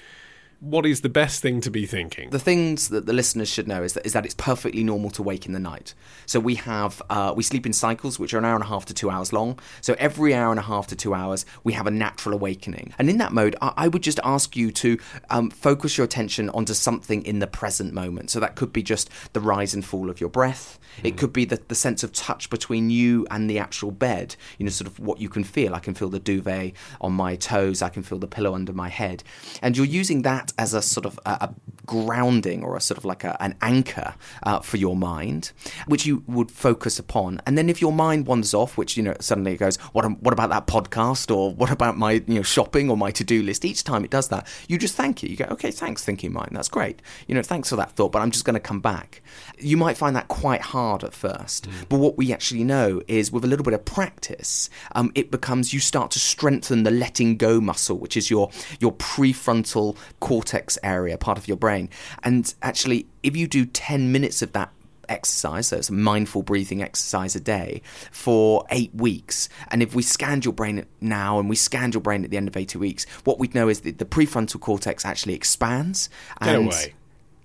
[0.64, 2.31] What is the best thing to be thinking?
[2.31, 5.22] The things that the listeners should know is that is that it's perfectly normal to
[5.22, 5.92] wake in the night.
[6.24, 8.87] So we have uh, we sleep in cycles which are an hour and a half
[8.87, 9.59] to two hours long.
[9.83, 12.94] So every hour and a half to two hours we have a natural awakening.
[12.98, 14.98] And in that mode, I, I would just ask you to
[15.29, 18.31] um, focus your attention onto something in the present moment.
[18.31, 20.79] So that could be just the rise and fall of your breath.
[21.03, 24.37] It could be the, the sense of touch between you and the actual bed.
[24.57, 25.74] You know, sort of what you can feel.
[25.74, 26.72] I can feel the duvet
[27.03, 27.83] on my toes.
[27.83, 29.22] I can feel the pillow under my head.
[29.61, 31.55] And you're using that as a sort of a, a
[31.87, 34.14] grounding or a sort of like a, an anchor
[34.45, 35.53] uh, for your mind,
[35.87, 37.40] which you would focus upon.
[37.47, 40.33] And then if your mind wanders off, which you know suddenly it goes, what what
[40.33, 43.64] about that podcast or what about my you know shopping or my to do list?
[43.64, 45.31] Each time it does that, you just thank it.
[45.31, 46.51] You go, okay, thanks, thinking mind.
[46.53, 47.03] That's great.
[47.27, 49.23] You know, thanks for that thought, but I'm just going to come back.
[49.59, 53.45] You might find that quite hard at first, but what we actually know is with
[53.45, 57.61] a little bit of practice, um, it becomes you start to strengthen the letting go
[57.61, 60.34] muscle, which is your your prefrontal cortex
[60.83, 61.88] area, part of your brain.
[62.23, 64.70] And actually, if you do 10 minutes of that
[65.09, 69.49] exercise, so it's a mindful breathing exercise a day for eight weeks.
[69.68, 72.49] And if we scanned your brain now and we scanned your brain at the end
[72.49, 76.09] of 80 weeks, what we'd know is that the prefrontal cortex actually expands.
[76.42, 76.94] Get away.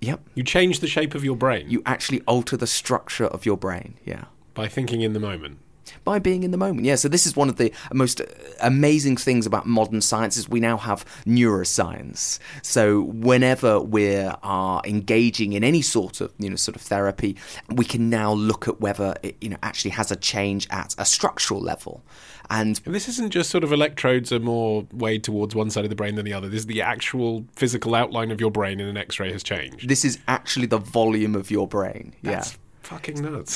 [0.00, 0.20] Yep.
[0.34, 3.98] You change the shape of your brain You actually alter the structure of your brain.
[4.04, 4.24] Yeah
[4.54, 5.58] by thinking in the moment.
[6.04, 6.84] By being in the moment.
[6.86, 8.24] Yeah, so this is one of the most uh,
[8.60, 12.38] amazing things about modern science is we now have neuroscience.
[12.62, 17.36] So whenever we are engaging in any sort of you know sort of therapy,
[17.68, 21.04] we can now look at whether it you know actually has a change at a
[21.04, 22.02] structural level.
[22.50, 25.90] And And this isn't just sort of electrodes are more weighed towards one side of
[25.90, 26.48] the brain than the other.
[26.48, 29.88] This is the actual physical outline of your brain in an x ray has changed.
[29.88, 32.14] this is actually the volume of your brain.
[32.22, 33.54] That's fucking nuts.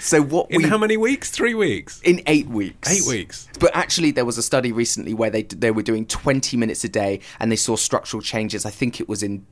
[0.00, 1.30] so what in we how many weeks?
[1.30, 2.00] Three weeks.
[2.02, 2.90] in eight weeks.
[2.90, 3.48] Eight weeks.
[3.58, 6.88] But actually, there was a study recently where they they were doing 20 minutes a
[6.88, 8.66] day, and they saw structural changes.
[8.66, 9.46] I think it was in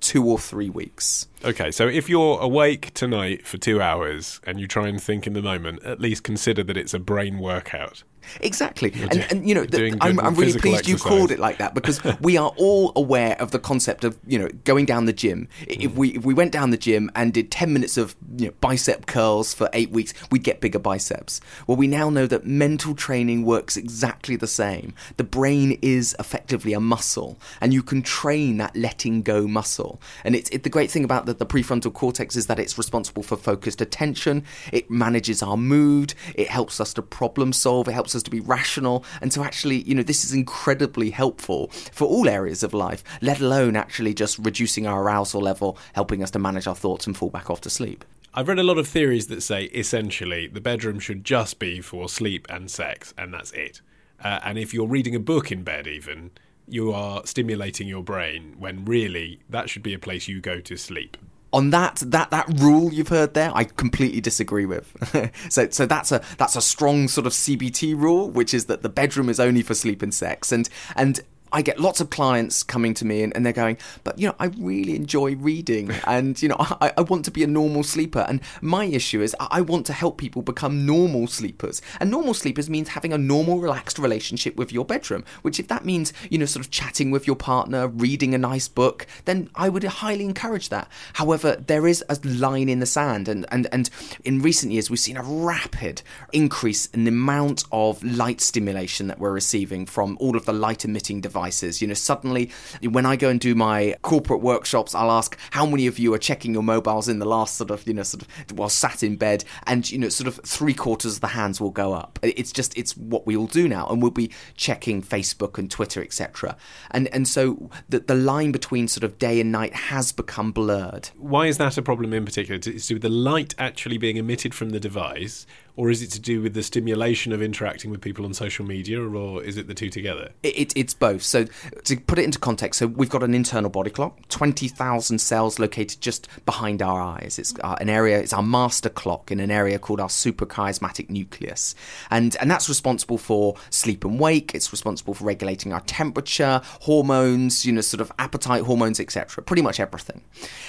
[0.00, 1.28] two or three weeks.
[1.44, 5.32] Okay, so if you're awake tonight for two hours and you try and think in
[5.32, 8.04] the moment, at least consider that it's a brain workout.
[8.40, 9.66] Exactly, and, do- and you know,
[10.00, 13.50] I'm, I'm really pleased you called it like that because we are all aware of
[13.50, 15.48] the concept of you know going down the gym.
[15.62, 15.84] I- Mm.
[15.86, 18.52] If we if we went down the gym and did ten minutes of you know,
[18.60, 21.40] bicep curls for eight weeks, we'd get bigger biceps.
[21.66, 24.94] Well, we now know that mental training works exactly the same.
[25.16, 30.00] The brain is effectively a muscle, and you can train that letting go muscle.
[30.22, 33.22] And it's it, the great thing about the, the prefrontal cortex is that it's responsible
[33.22, 34.44] for focused attention.
[34.72, 36.14] It manages our mood.
[36.34, 37.88] It helps us to problem solve.
[37.88, 39.04] It helps us to be rational.
[39.20, 43.02] And so, actually, you know, this is incredibly helpful for all areas of life.
[43.20, 47.16] Let alone actually just reducing our arousal level, helping us to manage our thoughts and
[47.16, 48.04] fall back off to sleep.
[48.34, 52.08] I've read a lot of theories that say essentially the bedroom should just be for
[52.08, 53.82] sleep and sex, and that's it.
[54.24, 56.30] Uh, and if you're reading a book in bed, even,
[56.68, 60.76] you are stimulating your brain when really that should be a place you go to
[60.76, 61.16] sleep.
[61.52, 64.96] on that that that rule you've heard there, I completely disagree with.
[65.50, 68.88] so so that's a that's a strong sort of CBT rule, which is that the
[68.88, 71.20] bedroom is only for sleep and sex, and and
[71.52, 74.34] I get lots of clients coming to me and, and, they're going, but you know,
[74.40, 78.24] I really enjoy reading and you know, I, I want to be a normal sleeper.
[78.28, 81.82] And my issue is I want to help people become normal sleepers.
[82.00, 85.84] And normal sleepers means having a normal, relaxed relationship with your bedroom, which if that
[85.84, 89.68] means, you know, sort of chatting with your partner, reading a nice book, then I
[89.68, 90.88] would highly encourage that.
[91.14, 93.90] However, there is a line in the sand and, and, and
[94.24, 99.18] in recent years we've seen a rapid increase in the amount of light stimulation that
[99.18, 101.82] we're receiving from all of the light emitting devices devices.
[101.82, 102.50] You know, suddenly
[102.82, 106.18] when I go and do my corporate workshops, I'll ask how many of you are
[106.18, 109.16] checking your mobiles in the last sort of, you know, sort of while sat in
[109.16, 112.18] bed, and you know, sort of three quarters of the hands will go up.
[112.22, 116.02] It's just it's what we all do now, and we'll be checking Facebook and Twitter,
[116.02, 116.56] etc.
[116.90, 121.10] And and so the the line between sort of day and night has become blurred.
[121.16, 122.56] Why is that a problem in particular?
[122.56, 125.46] It's to do with the light actually being emitted from the device,
[125.76, 129.00] or is it to do with the stimulation of interacting with people on social media,
[129.00, 130.30] or is it the two together?
[130.42, 131.22] It, it, it's both.
[131.22, 131.46] So
[131.84, 135.58] to put it into context, so we've got an internal body clock, twenty thousand cells
[135.58, 137.38] located just behind our eyes.
[137.38, 138.18] It's uh, an area.
[138.18, 141.74] It's our master clock in an area called our suprachiasmatic nucleus,
[142.10, 144.54] and and that's responsible for sleep and wake.
[144.54, 149.42] It's responsible for regulating our temperature, hormones, you know, sort of appetite hormones, etc.
[149.42, 150.22] Pretty much everything,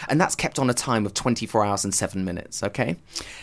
[0.08, 2.64] and that's kept on a time of twenty four hours and seven minutes.
[2.64, 2.96] Okay,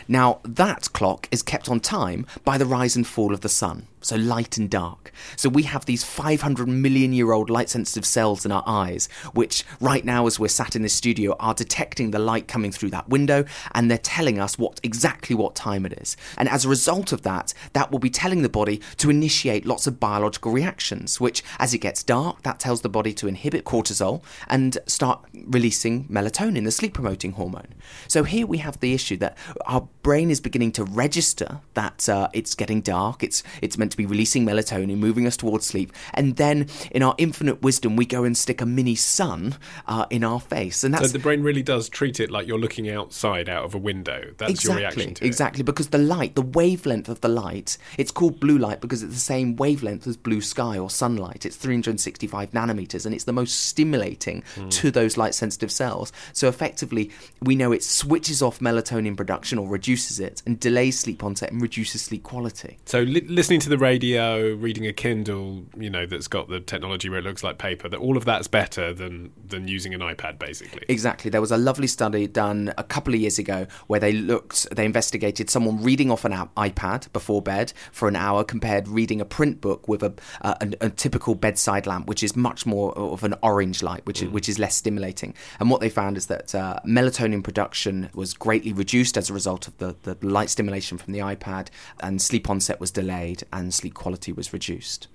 [0.09, 3.77] now that clock is kept on time by the rise and fall of the sun
[4.01, 5.13] so light and dark.
[5.37, 9.65] So we have these 500 million year old light sensitive cells in our eyes, which
[9.81, 13.09] right now, as we're sat in this studio, are detecting the light coming through that
[13.09, 16.17] window and they're telling us what exactly what time it is.
[16.37, 19.87] And as a result of that, that will be telling the body to initiate lots
[19.87, 24.23] of biological reactions, which as it gets dark, that tells the body to inhibit cortisol
[24.49, 27.75] and start releasing melatonin, the sleep promoting hormone.
[28.09, 29.37] So here we have the issue that
[29.67, 33.97] our brain is beginning to register that uh, it's getting dark, it's it's meant to
[33.97, 38.25] be releasing melatonin, moving us towards sleep, and then in our infinite wisdom, we go
[38.25, 41.63] and stick a mini sun uh, in our face, and that's so the brain really
[41.63, 44.31] does treat it like you're looking outside out of a window.
[44.39, 45.27] That's exactly, your reaction to it.
[45.27, 49.15] Exactly, because the light, the wavelength of the light, it's called blue light because it's
[49.15, 51.47] the same wavelength as blue sky or sunlight.
[51.47, 54.71] It's 365 nanometers, and it's the most stimulating mm.
[54.71, 56.13] to those light sensitive cells.
[56.33, 57.11] So effectively,
[57.43, 61.61] we know it switches off melatonin production or reduces it, and delays sleep onset and
[61.61, 62.79] reduces sleep quality.
[62.85, 67.09] So li- listening to the radio, reading a Kindle, you know, that's got the technology
[67.09, 70.39] where it looks like paper, that all of that's better than than using an iPad,
[70.39, 70.85] basically.
[70.89, 71.31] Exactly.
[71.31, 74.85] There was a lovely study done a couple of years ago where they looked, they
[74.85, 79.61] investigated someone reading off an iPad before bed for an hour compared reading a print
[79.61, 83.35] book with a, a, a, a typical bedside lamp, which is much more of an
[83.43, 84.27] orange light, which mm.
[84.27, 85.35] is which is less stimulating.
[85.59, 89.67] And what they found is that uh, melatonin production was greatly reduced as a result
[89.67, 91.69] of the, the light stimulation from the iPad,
[92.01, 95.09] and sleep onset was delayed, and sleep quality was reduced.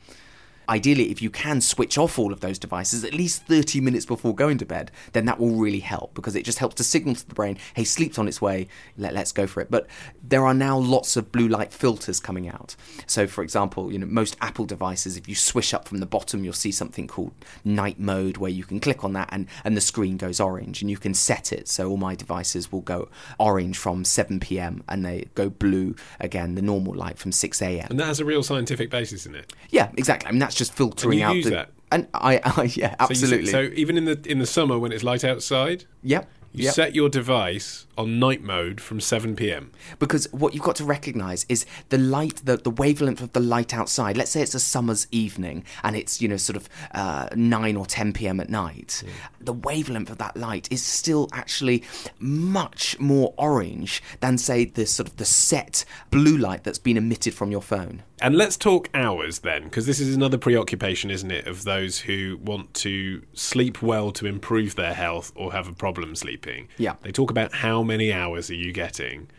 [0.70, 4.36] Ideally, if you can switch off all of those devices at least 30 minutes before
[4.36, 7.28] going to bed, then that will really help because it just helps to signal to
[7.28, 9.72] the brain, hey, sleep's on its way, let, us go for it.
[9.72, 9.88] But
[10.24, 12.76] there are now lots of blue light filters coming out.
[13.08, 16.44] So, for example, you know, most Apple devices, if you swish up from the bottom,
[16.44, 19.82] you'll see something called night mode where you can click on that and, and the
[19.82, 21.68] screen goes orange and you can set it.
[21.68, 24.84] So, all my devices will go orange from 7 p.m.
[24.88, 27.88] and they go blue again, the normal light from 6 a.m.
[27.90, 29.54] And that has a real scientific basis in it.
[29.70, 30.28] Yeah, exactly.
[30.28, 31.50] I mean, that's that's just filtering out the.
[31.50, 31.70] That?
[31.92, 33.48] And I, I yeah, absolutely.
[33.48, 36.74] So, so, even in the in the summer when it's light outside, yep, you yep.
[36.74, 39.72] set your device on night mode from 7 p.m.
[40.00, 43.74] Because what you've got to recognize is the light, the, the wavelength of the light
[43.74, 44.18] outside.
[44.18, 47.86] Let's say it's a summer's evening and it's, you know, sort of uh, 9 or
[47.86, 48.40] 10 p.m.
[48.40, 49.04] at night.
[49.40, 51.84] The wavelength of that light is still actually
[52.20, 57.34] much more orange than, say, the sort of the set blue light that's been emitted
[57.34, 58.04] from your phone.
[58.22, 62.40] And let's talk hours then, because this is another preoccupation, isn't it, of those who
[62.42, 66.70] want to sleep well to improve their health or have a problem sleeping.
[66.78, 66.96] Yeah.
[67.02, 69.30] They talk about how many hours are you getting?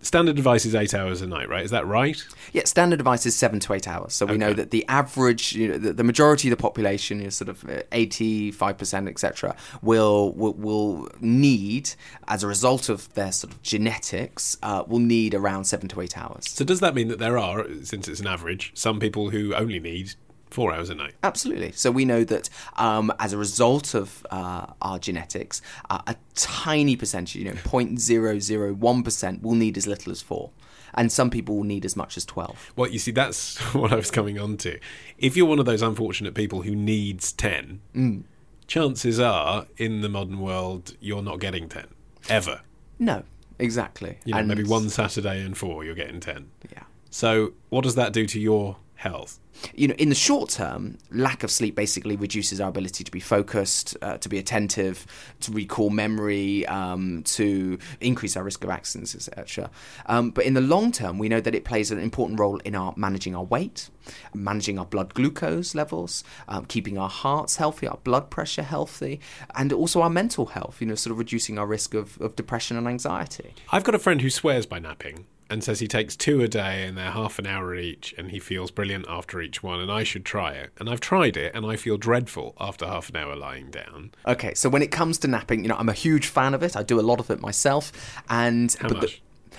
[0.00, 1.64] Standard device is eight hours a night, right?
[1.64, 2.24] Is that right?
[2.52, 4.14] Yeah, standard device is seven to eight hours.
[4.14, 4.38] So we okay.
[4.38, 7.68] know that the average, you know, the, the, majority of the population, is sort of
[7.68, 11.90] uh, eighty-five percent, etc., will, will, will need,
[12.28, 16.16] as a result of their sort of genetics, uh, will need around seven to eight
[16.16, 16.48] hours.
[16.48, 19.80] So does that mean that there are, since it's an average, some people who only
[19.80, 20.14] need
[20.50, 21.14] four hours a night.
[21.22, 21.72] Absolutely.
[21.72, 26.96] So we know that um, as a result of uh, our genetics, uh, a tiny
[26.96, 30.50] percentage, you know, 0.001% will need as little as four.
[30.94, 32.72] And some people will need as much as 12.
[32.76, 34.78] Well, you see, that's what I was coming on to.
[35.18, 38.22] If you're one of those unfortunate people who needs 10, mm.
[38.66, 41.86] chances are in the modern world you're not getting 10
[42.28, 42.62] ever.
[42.98, 43.22] No,
[43.58, 44.18] exactly.
[44.24, 46.50] You know, And- maybe one Saturday and four you're getting 10.
[46.72, 46.82] Yeah.
[47.10, 49.40] So, what does that do to your health?
[49.74, 53.20] you know, in the short term, lack of sleep basically reduces our ability to be
[53.20, 55.06] focused, uh, to be attentive,
[55.40, 59.70] to recall memory, um, to increase our risk of accidents, etc.
[60.06, 62.74] Um, but in the long term, we know that it plays an important role in
[62.74, 63.90] our managing our weight,
[64.34, 69.20] managing our blood glucose levels, um, keeping our hearts healthy, our blood pressure healthy,
[69.54, 70.80] and also our mental health.
[70.80, 73.54] You know, sort of reducing our risk of, of depression and anxiety.
[73.70, 76.84] I've got a friend who swears by napping and says he takes two a day
[76.84, 80.04] and they're half an hour each and he feels brilliant after each one and I
[80.04, 80.70] should try it.
[80.78, 84.12] And I've tried it and I feel dreadful after half an hour lying down.
[84.26, 86.76] Okay, so when it comes to napping, you know, I'm a huge fan of it.
[86.76, 87.92] I do a lot of it myself,
[88.28, 89.14] and How but the-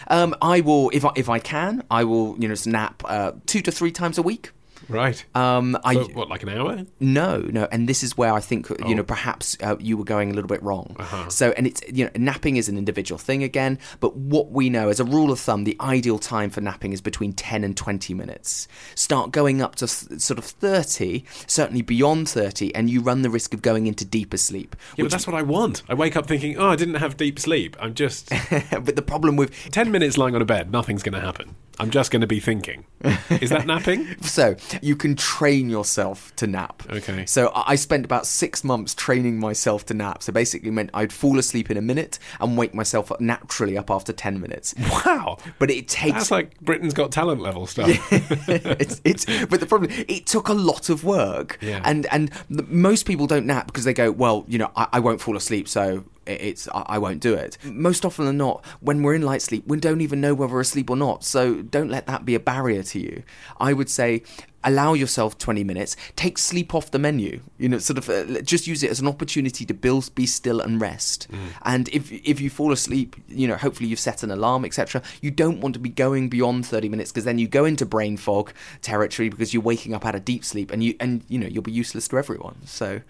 [0.08, 3.62] um, I will, if I, if I can, I will, you know, nap uh, two
[3.62, 4.52] to three times a week.
[4.90, 5.24] Right.
[5.36, 6.84] Um, I For, what, like an hour?
[7.00, 9.06] no, no, and this is where I think you know Oh.
[9.06, 10.96] perhaps uh, you were going a little bit wrong.
[11.00, 11.30] Uh-huh.
[11.30, 14.90] So, and it's you know napping is an individual thing again, but what we know
[14.90, 18.14] as a rule of thumb, the ideal time for napping is between ten and twenty
[18.14, 18.68] minutes.
[18.96, 23.30] Start going up to th- sort of thirty, certainly beyond thirty, and you run the
[23.30, 24.76] risk of going into deeper sleep.
[24.98, 25.84] Yeah, but that's what I want.
[25.88, 27.78] I wake up thinking, oh, I didn't have deep sleep.
[27.80, 28.30] I'm just
[28.72, 31.56] but the problem with 10 minutes lying on a bed, nothing's going to happen.
[31.80, 32.86] I'm just going to be thinking.
[33.30, 34.06] Is that napping?
[34.22, 36.84] so you can train yourself to nap.
[36.90, 37.26] Okay.
[37.26, 40.22] So I spent about six months training myself to nap.
[40.24, 43.90] So basically meant I'd fall asleep in a minute and wake myself up naturally up
[43.90, 44.76] after ten minutes.
[45.06, 45.38] Wow.
[45.60, 47.90] But it takes That's like Britain's Got Talent level stuff.
[48.12, 51.82] it's, it's but the problem it took a lot of work Yeah.
[51.86, 55.00] and and the, most people don't nap because they go well you know I, I
[55.00, 57.58] won't fall asleep so it's I, won't do it.
[57.64, 60.62] Most often than not when we're in light sleep we don't even know whether we're
[60.62, 61.24] asleep or not.
[61.24, 63.24] So don't let that be a barrier to you.
[63.60, 64.24] I would say
[64.64, 65.96] allow yourself 20 minutes.
[66.16, 67.42] Take sleep off the menu.
[67.58, 70.60] You know sort of uh, just use it as an opportunity to build be still
[70.60, 71.28] and rest.
[71.64, 75.32] And if if you fall asleep you know hopefully you've set an alarm etc you
[75.32, 78.52] don't want to be going beyond 30 minutes because then you go into brain fog
[78.82, 81.64] territory because you're waking up out of deep sleep and you and you know you'll
[81.64, 82.58] be useless to everyone.
[82.66, 83.02] So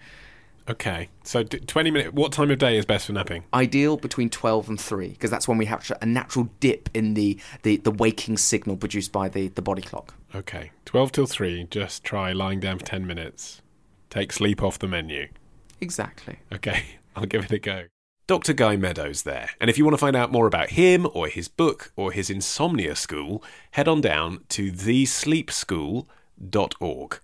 [0.70, 1.08] Okay.
[1.24, 2.12] So d- 20 minutes.
[2.12, 3.44] What time of day is best for napping?
[3.52, 7.38] ideal between 12 and 3 because that's when we have a natural dip in the,
[7.62, 10.70] the, the waking signal produced by the, the body clock Okay.
[10.84, 11.66] 12 till 3.
[11.70, 13.62] Just try lying down for 10 minutes.
[14.10, 15.28] Take sleep off the menu.
[15.80, 16.84] exactly Okay.
[17.16, 17.84] I'll give it a go.
[18.28, 18.52] Dr.
[18.52, 19.50] Guy Meadows there.
[19.60, 22.30] And if you want to find out more about him or his book or his
[22.30, 27.20] insomnia school, head on down to thesleepschool.org.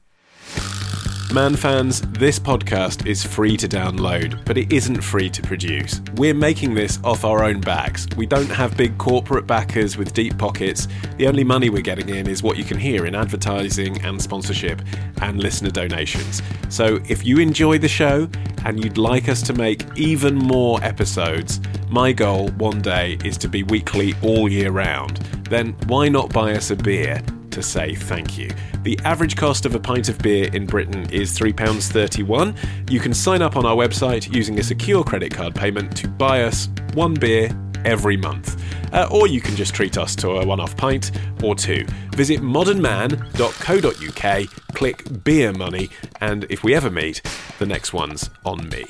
[1.35, 6.01] Mann fans, this podcast is free to download, but it isn't free to produce.
[6.15, 8.07] We're making this off our own backs.
[8.17, 10.87] We don't have big corporate backers with deep pockets.
[11.19, 14.81] The only money we're getting in is what you can hear in advertising and sponsorship
[15.21, 16.43] and listener donations.
[16.69, 18.29] So if you enjoy the show
[18.65, 21.61] and you'd like us to make even more episodes,
[21.91, 25.17] my goal one day is to be weekly all year round.
[25.51, 27.21] Then why not buy us a beer?
[27.57, 28.51] To say thank you.
[28.83, 32.55] The average cost of a pint of beer in Britain is £3.31.
[32.91, 36.43] You can sign up on our website using a secure credit card payment to buy
[36.43, 37.49] us one beer
[37.87, 38.63] every month.
[38.93, 41.87] Uh, or you can just treat us to a one off pint or two.
[42.15, 45.89] Visit modernman.co.uk, click beer money,
[46.21, 47.23] and if we ever meet,
[47.59, 48.85] the next one's on me.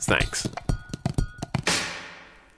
[0.00, 0.48] Thanks.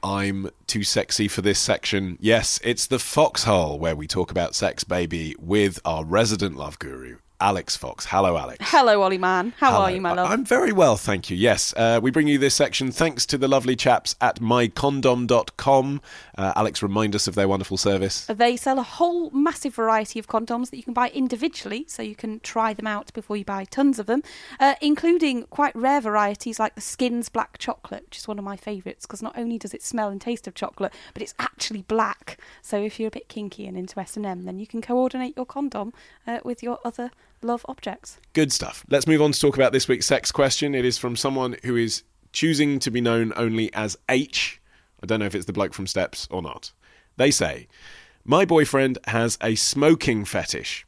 [0.03, 2.17] I'm too sexy for this section.
[2.21, 7.19] Yes, it's the Foxhole where we talk about sex, baby, with our resident love guru,
[7.41, 8.07] Alix Fox.
[8.07, 8.59] Hello, Alix.
[8.69, 9.55] Hello, Olly Mann.
[9.59, 9.83] How Hello.
[9.85, 10.31] are you, my love?
[10.31, 11.37] I'm very well, thank you.
[11.37, 16.01] Yes, uh, we bring you this section thanks to the lovely chaps at mycondom.com.
[16.37, 18.27] Uh, Alix, remind us of their wonderful service.
[18.27, 22.15] They sell a whole massive variety of condoms that you can buy individually, so you
[22.15, 24.23] can try them out before you buy tons of them,
[24.59, 28.57] uh, including quite rare varieties like the Skins Black Chocolate, which is one of my
[28.57, 32.39] favourites because not only does it smell and taste of chocolate, but it's actually black.
[32.63, 35.93] So if you're a bit kinky and into S&M, then you can coordinate your condom
[36.27, 37.11] uh, with your other
[37.43, 38.19] love objects.
[38.33, 38.85] Good stuff.
[38.89, 40.75] Let's move on to talk about this week's sex question.
[40.75, 44.61] It is from someone who is choosing to be known only as H.
[45.03, 46.73] I don't know if it's the bloke from Steps or not.
[47.17, 47.69] They say,
[48.25, 50.87] My boyfriend has a smoking fetish.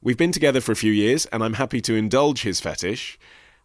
[0.00, 3.18] We've been together for a few years and I'm happy to indulge his fetish,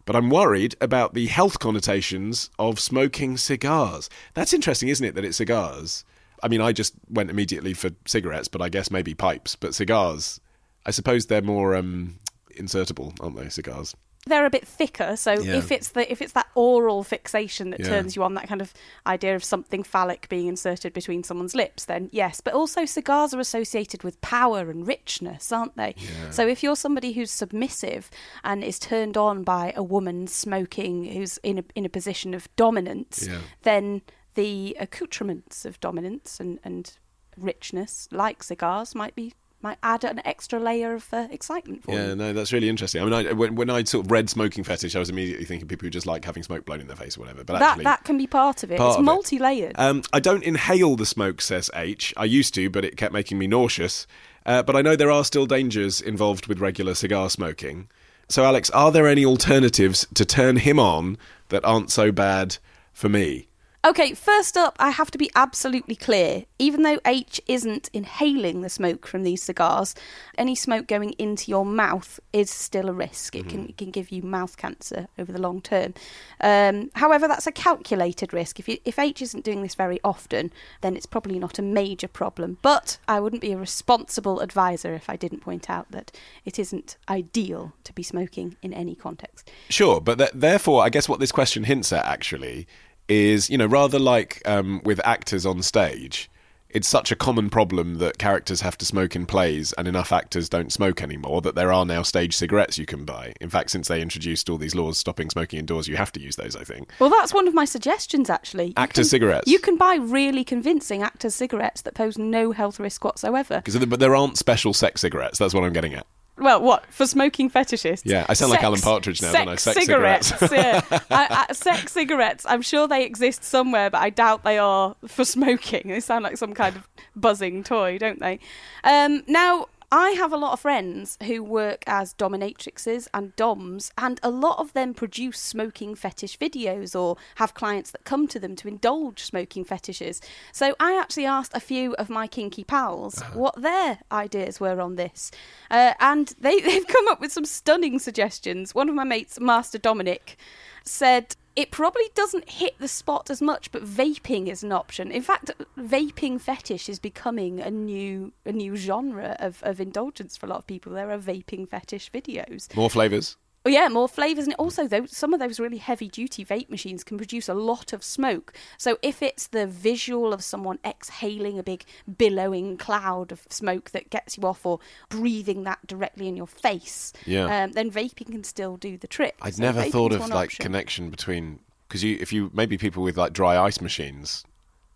[0.04, 4.10] but I'm worried about the health connotations of smoking cigars.
[4.34, 6.04] That's interesting, isn't it, that it's cigars?
[6.42, 9.56] I mean, I just went immediately for cigarettes, but I guess maybe pipes.
[9.56, 10.40] But cigars,
[10.86, 12.18] I suppose they're more um,
[12.56, 13.94] insertable, aren't they, cigars?
[14.26, 15.16] they're a bit thicker.
[15.18, 15.56] So Yeah.
[15.56, 17.88] if it's the if it's that oral fixation that Yeah.
[17.90, 18.72] turns you on, that kind of
[19.06, 22.40] idea of something phallic being inserted between someone's lips, then yes.
[22.40, 25.94] But also cigars are associated with power and richness, aren't they?
[26.30, 28.08] So if you're somebody who's submissive
[28.42, 32.48] and is turned on by a woman smoking who's in a in a position of
[32.56, 33.40] dominance, Yeah.
[33.60, 34.00] then
[34.36, 36.96] the accoutrements of dominance and, and
[37.36, 39.34] richness, like cigars, might be
[39.64, 42.08] might add an extra layer of uh, excitement for Yeah, you.
[42.10, 43.02] Yeah, no, that's really interesting.
[43.02, 45.66] I mean, I, when, when I sort of read smoking fetish, I was immediately thinking
[45.66, 47.42] people who just like having smoke blown in their face or whatever.
[47.42, 48.78] But that actually, that can be part of it.
[48.78, 49.74] part it's multi-layered.
[49.76, 52.12] Um, I don't inhale the smoke, says H.
[52.16, 54.06] I used to, but it kept making me nauseous.
[54.46, 57.88] Uh, but I know there are still dangers involved with regular cigar smoking.
[58.28, 61.16] So, Alix, are there any alternatives to turn him on
[61.48, 62.58] that aren't so bad
[62.92, 63.48] for me?
[63.84, 66.46] Okay, first up, I have to be absolutely clear.
[66.58, 69.94] Even though H isn't inhaling the smoke from these cigars,
[70.38, 73.36] any smoke going into your mouth is still a risk.
[73.36, 75.92] It can it can give you mouth cancer over the long term.
[76.40, 78.58] Um, however, that's a calculated risk.
[78.58, 82.08] If you, if H isn't doing this very often, then it's probably not a major
[82.08, 82.56] problem.
[82.62, 86.10] But I wouldn't be a responsible advisor if I didn't point out that
[86.46, 89.50] it isn't ideal to be smoking in any context.
[89.68, 92.66] Sure, but th- therefore, I guess what this question hints at actually
[93.08, 96.30] is, you know, rather like um, with actors on stage,
[96.70, 100.48] it's such a common problem that characters have to smoke in plays and enough actors
[100.48, 103.32] don't smoke anymore that there are now stage cigarettes you can buy.
[103.40, 106.34] In fact, since they introduced all these laws stopping smoking indoors, you have to use
[106.34, 106.90] those, I think.
[106.98, 108.68] Well, that's one of my suggestions, actually.
[108.68, 109.48] You Actor can- cigarettes.
[109.48, 113.62] You can buy really convincing actor cigarettes that pose no health risk whatsoever.
[113.64, 115.38] 'Cause but there aren't special sex cigarettes.
[115.38, 116.06] That's what I'm getting at.
[116.36, 118.02] Well, what for smoking fetishists?
[118.04, 119.54] Yeah, I sound like Alan Partridge now, don't I?
[119.54, 120.38] Sex Sex cigarettes.
[120.38, 120.90] cigarettes.
[120.90, 120.98] yeah.
[121.10, 122.44] I, I, sex cigarettes.
[122.48, 125.82] I'm sure they exist somewhere, but I doubt they are for smoking.
[125.86, 128.40] They sound like some kind of buzzing toy, don't they?
[128.82, 129.68] Um, now.
[129.96, 134.58] I have a lot of friends who work as dominatrixes and doms, and a lot
[134.58, 139.22] of them produce smoking fetish videos or have clients that come to them to indulge
[139.22, 140.20] smoking fetishes.
[140.50, 144.96] So I actually asked a few of my kinky pals what their ideas were on
[144.96, 145.30] this,
[145.70, 148.74] uh, and they, they've come up with some stunning suggestions.
[148.74, 150.36] One of my mates, Master Dominic,
[150.82, 155.10] said it probably doesn't hit the spot as much, but vaping is an option.
[155.10, 160.46] In fact, vaping fetish is becoming a new a new genre of, of indulgence for
[160.46, 160.92] a lot of people.
[160.92, 162.74] There are vaping fetish videos.
[162.74, 163.36] More flavours.
[163.66, 167.02] Oh yeah, more flavors, and also though some of those really heavy duty vape machines
[167.02, 168.52] can produce a lot of smoke.
[168.76, 171.84] So if it's the visual of someone exhaling a big
[172.18, 177.12] billowing cloud of smoke that gets you off, or breathing that directly in your face,
[177.24, 177.64] Yeah.
[177.64, 179.36] um, then vaping can still do the trick.
[179.40, 180.62] I'd So never thought of like option.
[180.62, 184.44] connection between because you if you maybe people with like dry ice machines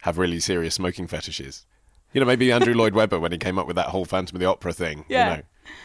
[0.03, 1.65] have really serious smoking fetishes.
[2.13, 4.41] You know, maybe Andrew Lloyd Webber when he came up with that whole Phantom of
[4.41, 5.05] the Opera thing.
[5.09, 5.31] Yeah.
[5.31, 5.43] You know,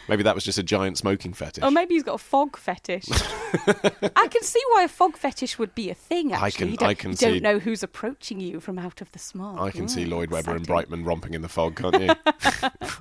[0.07, 1.63] maybe that was just a giant smoking fetish.
[1.63, 3.05] Or maybe he's got a fog fetish.
[3.11, 6.33] I can see why a fog fetish would be a thing.
[6.33, 9.01] Actually, I can- you don't, I can you don't know who's approaching you from out
[9.01, 9.59] of the smog.
[9.59, 10.65] I can see Lloyd Webber and.
[10.65, 12.07] Brightman romping in the fog, can't you?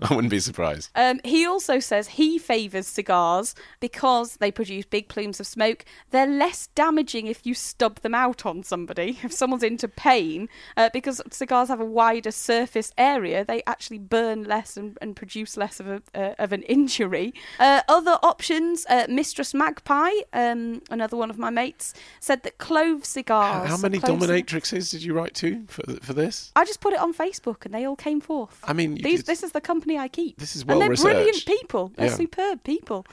[0.03, 0.91] I wouldn't be surprised.
[0.95, 5.85] Um, he also says he favours cigars because they produce big plumes of smoke.
[6.11, 9.19] They're less damaging if you stub them out on somebody.
[9.23, 14.45] If someone's into pain, uh, because cigars have a wider surface area, they actually burn
[14.45, 17.33] less and, and produce less of, a, uh, of an injury.
[17.59, 23.01] Uh, other options, uh, Mistress Magpie, um, another one of my mates, said that clove
[23.01, 23.69] How, cigars.
[23.69, 26.53] how many clove cig- dominatrixes did you write to for for this?
[26.57, 28.59] I just put it on Facebook and they all came forth.
[28.65, 30.39] I mean, These, this is the company I keep.
[30.39, 31.93] This is and they're brilliant people.
[31.97, 32.17] They're Yeah.
[32.17, 33.07] superb people.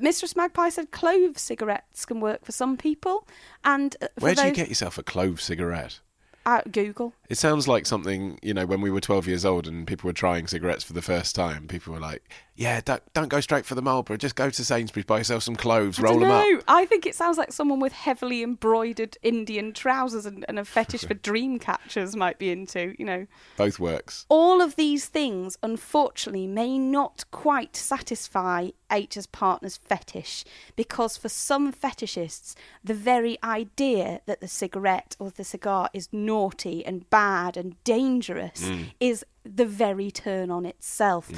[0.00, 3.26] Mistress Magpie said clove cigarettes can work for some people,
[3.64, 6.00] and uh, for Where do you get yourself a clove cigarette?
[6.46, 7.14] Uh, Google.
[7.28, 10.12] It sounds like something, you know, when we were 12 years old and people were
[10.12, 13.74] trying cigarettes for the first time, people were like, yeah, don't, don't go straight for
[13.74, 16.44] the Marlboro, just go to Sainsbury's, buy yourself some cloves, roll them up.
[16.68, 21.04] I think it sounds like someone with heavily embroidered Indian trousers and, and a fetish
[21.04, 22.94] for dream catchers might be into.
[22.98, 23.26] You know.
[23.56, 24.26] Both works.
[24.28, 30.44] All of these things, unfortunately, may not quite satisfy H's partner's fetish
[30.76, 36.84] because for some fetishists, the very idea that the cigarette or the cigar is naughty
[36.84, 38.70] and bad and dangerous
[39.00, 41.30] is the very turn on itself.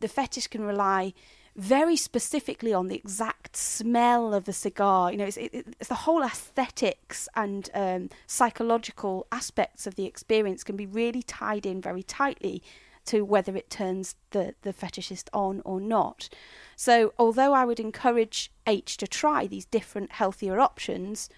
[0.00, 1.12] The fetish can rely
[1.54, 5.12] very specifically on the exact smell of the cigar.
[5.12, 10.64] You know, it's, it, it's the whole aesthetics and um, psychological aspects of the experience
[10.64, 12.62] can be really tied in very tightly
[13.06, 16.28] to whether it turns the, the fetishist on or not.
[16.76, 21.28] So, although I would encourage H to try these different, healthier options,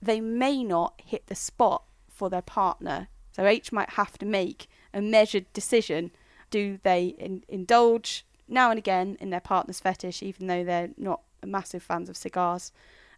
[0.00, 3.08] they may not hit the spot for their partner.
[3.32, 6.10] So, H might have to make a measured decision.
[6.50, 11.22] Do they in- indulge now and again in their partner's fetish, even though they're not
[11.44, 12.72] massive fans of cigars?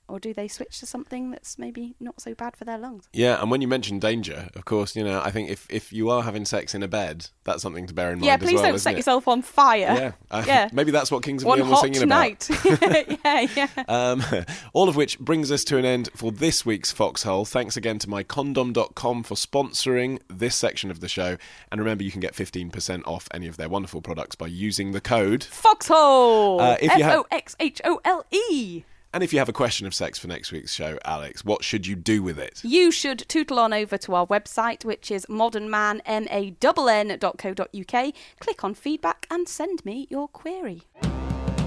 [0.08, 3.08] Or do they switch to something that's maybe not so bad for their lungs?
[3.12, 6.10] Yeah, and when you mention danger, of course, you know, I think if, if you
[6.10, 8.54] are having sex in a bed, that's something to bear in mind yeah, as please
[8.54, 8.98] well, don't set it?
[8.98, 9.78] yourself on fire.
[9.78, 10.68] Yeah, uh, yeah.
[10.72, 12.18] maybe that's what Kings of One Leon were hot singing about.
[12.18, 12.50] night.
[13.24, 13.84] yeah, yeah.
[13.88, 14.24] Um,
[14.72, 17.44] all of which brings us to an end for this week's Foxhole.
[17.44, 21.36] Thanks again to mycondom.com for sponsoring this section of the show.
[21.70, 25.00] And remember, you can get 15% off any of their wonderful products by using the
[25.00, 25.44] code.
[25.44, 26.60] Foxhole.
[26.60, 28.84] Uh, if F O X H O L E.
[29.14, 31.86] And if you have a question of sex for next week's show, Alix, what should
[31.86, 32.60] you do with it?
[32.62, 38.14] You should tootle on over to our website, which is modernman.co.uk.
[38.40, 40.82] Click on feedback and send me your query.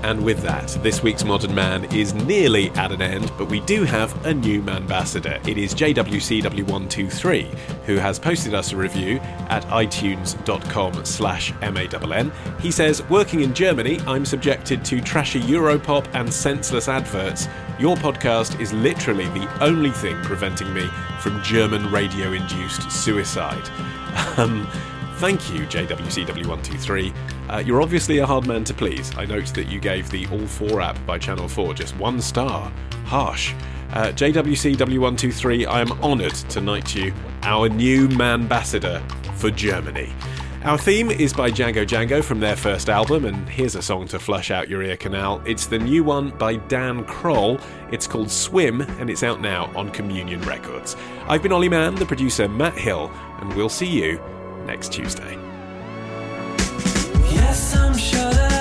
[0.03, 3.83] And with that, this week's Modern Mann is nearly at an end, but we do
[3.83, 5.39] have a new ambassador.
[5.47, 7.43] It is JWCW123,
[7.85, 12.31] who has posted us a review at itunes.com slash MANN.
[12.59, 17.47] He says, Working in Germany, I'm subjected to trashy Europop and senseless adverts.
[17.79, 20.87] Your podcast is literally the only thing preventing me
[21.19, 23.69] from German radio-induced suicide.
[24.37, 24.67] Um,
[25.21, 27.13] Thank you, JWCW123.
[27.51, 29.11] Uh, you're obviously a hard man to please.
[29.17, 32.71] I note that you gave the All 4 app by Channel 4 just one star.
[33.05, 33.53] Harsh.
[33.91, 39.03] Uh, JWCW123, I am honoured to knight you our new ambassador
[39.35, 40.13] for Germany.
[40.63, 44.19] Our theme is by Django Django from their first album, and here's a song to
[44.19, 45.41] flush out your ear canal.
[45.45, 47.59] It's the new one by Dan Croll.
[47.91, 50.95] It's called Swim, and it's out now on Communion Records.
[51.27, 54.21] I've been Olly Mann, the producer Matt Hill, and we'll see you
[54.65, 55.50] next Tuesday.
[57.51, 58.60] Yes, I'm sure that